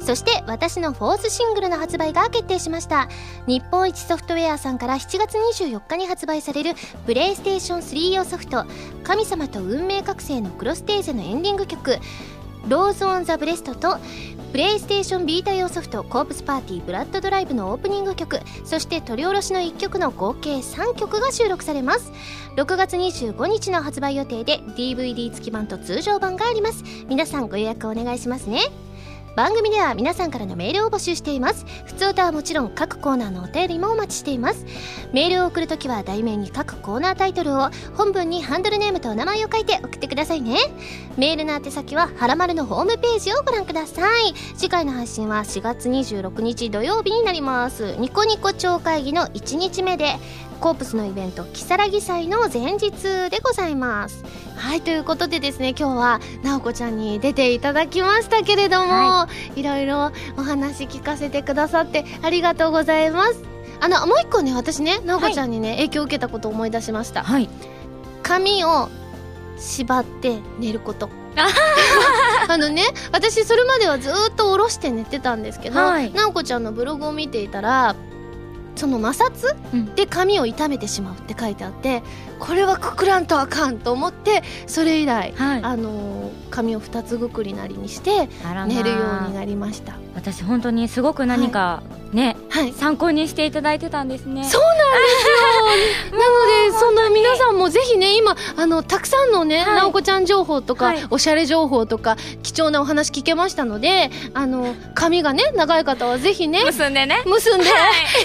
[0.00, 3.08] そして私のフォースシングルの発売が決定しました。
[3.46, 6.72] 日本一ソフトウェアさんから7月24日に発売される
[7.06, 8.64] プレイステーション3用ソフト、
[9.04, 11.98] 神様と運命覚醒のクロステーゼのエンディング曲、
[12.66, 13.98] Rose on the breast と
[14.52, 22.12] プレイステーションヴィータ用ソフトコープスパーティーブラッドドライブのオープニング曲そして録り下ろしの1曲の合計3曲が収録されます。
[22.56, 26.84] 6月25日の発売予定で DVD 付き版と通常版があります。
[27.08, 28.60] 皆さんご予約お願いしますね。
[29.34, 31.64] 番組では皆さんからのメールを募集しています。
[31.86, 34.66] 普通歌はもちろん各コーナーのお便りもお待ちしています。
[35.14, 40.58] メールを送るときは題名に各コーナータイトルを本文にハンドルネームとお名前を書いて送ってくださいね。
[41.16, 44.34] メールの宛先ははらまるのホームページをご覧ください。
[44.54, 47.96] 次回の配信は4月26日土曜日になります。
[47.96, 50.16] ニコニコ超会議の1日目で
[50.62, 52.92] コープスのイベント如月祭の前日
[53.30, 54.24] でございます。
[54.54, 63.42] はいということでですね今日はなおこちゃんに出ていただきましたけれども、はい、ろいろお話聞かせてくださってありがとうございます。
[63.80, 67.48] あのもう一個ね私ねなおこちゃんにね、はい、影響を受けたことを思い出しました、はい、
[68.22, 68.88] 髪を
[69.58, 71.10] 縛って寝ること。
[72.48, 77.96] あ のね私それまではずっと下ろして寝てたんですけど、はい、なおこちゃんのブログを見ていたら
[78.76, 82.02] その摩擦で髪を痛めてしまうって書いてあって、
[82.42, 85.62] これはくくらんとあかんと思ってそれ以来、はい。
[85.62, 88.28] あのー髪を二つぐくりなりにして
[88.68, 89.94] 寝るようになりました。
[90.14, 91.82] 私本当にすごく何か
[92.12, 92.72] ね、はい。
[92.74, 94.44] 参考にしていただいてたんですね。
[94.44, 96.18] そうなんですよ。
[96.20, 99.76] なのでそんな皆さんもぜひね今あのたくさんのね、はい。
[99.76, 101.06] なおこちゃん情報とか、はい。
[101.08, 107.22] おしゃれ情報とか貴重なお話聞けましたのであの髪がね長い方はぜひね結んでね。
[107.24, 107.64] 結んで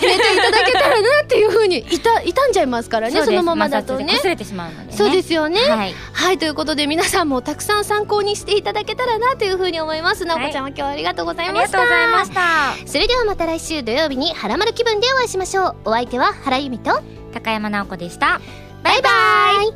[0.02, 5.60] 寝ていただけたらなっていうふうにいた傷んじゃいますからねそのままだとね摩擦れてしまうので、ね、そうですよね。
[5.60, 5.94] はい。
[6.14, 10.26] はいということで皆さんもたくさん参考にしていただけたらなというふうに思います。
[10.26, 12.88] なおこちゃんは今日はありがとうございありました、がとうございました。
[12.88, 15.76] それではまた来週土曜日にハラマル気分でお会いしましょう。
[15.86, 17.02] お相手は原由美と
[17.34, 18.40] 高山直子でした。
[18.84, 19.10] バイバ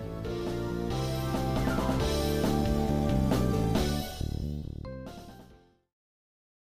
[0.07, 0.11] イ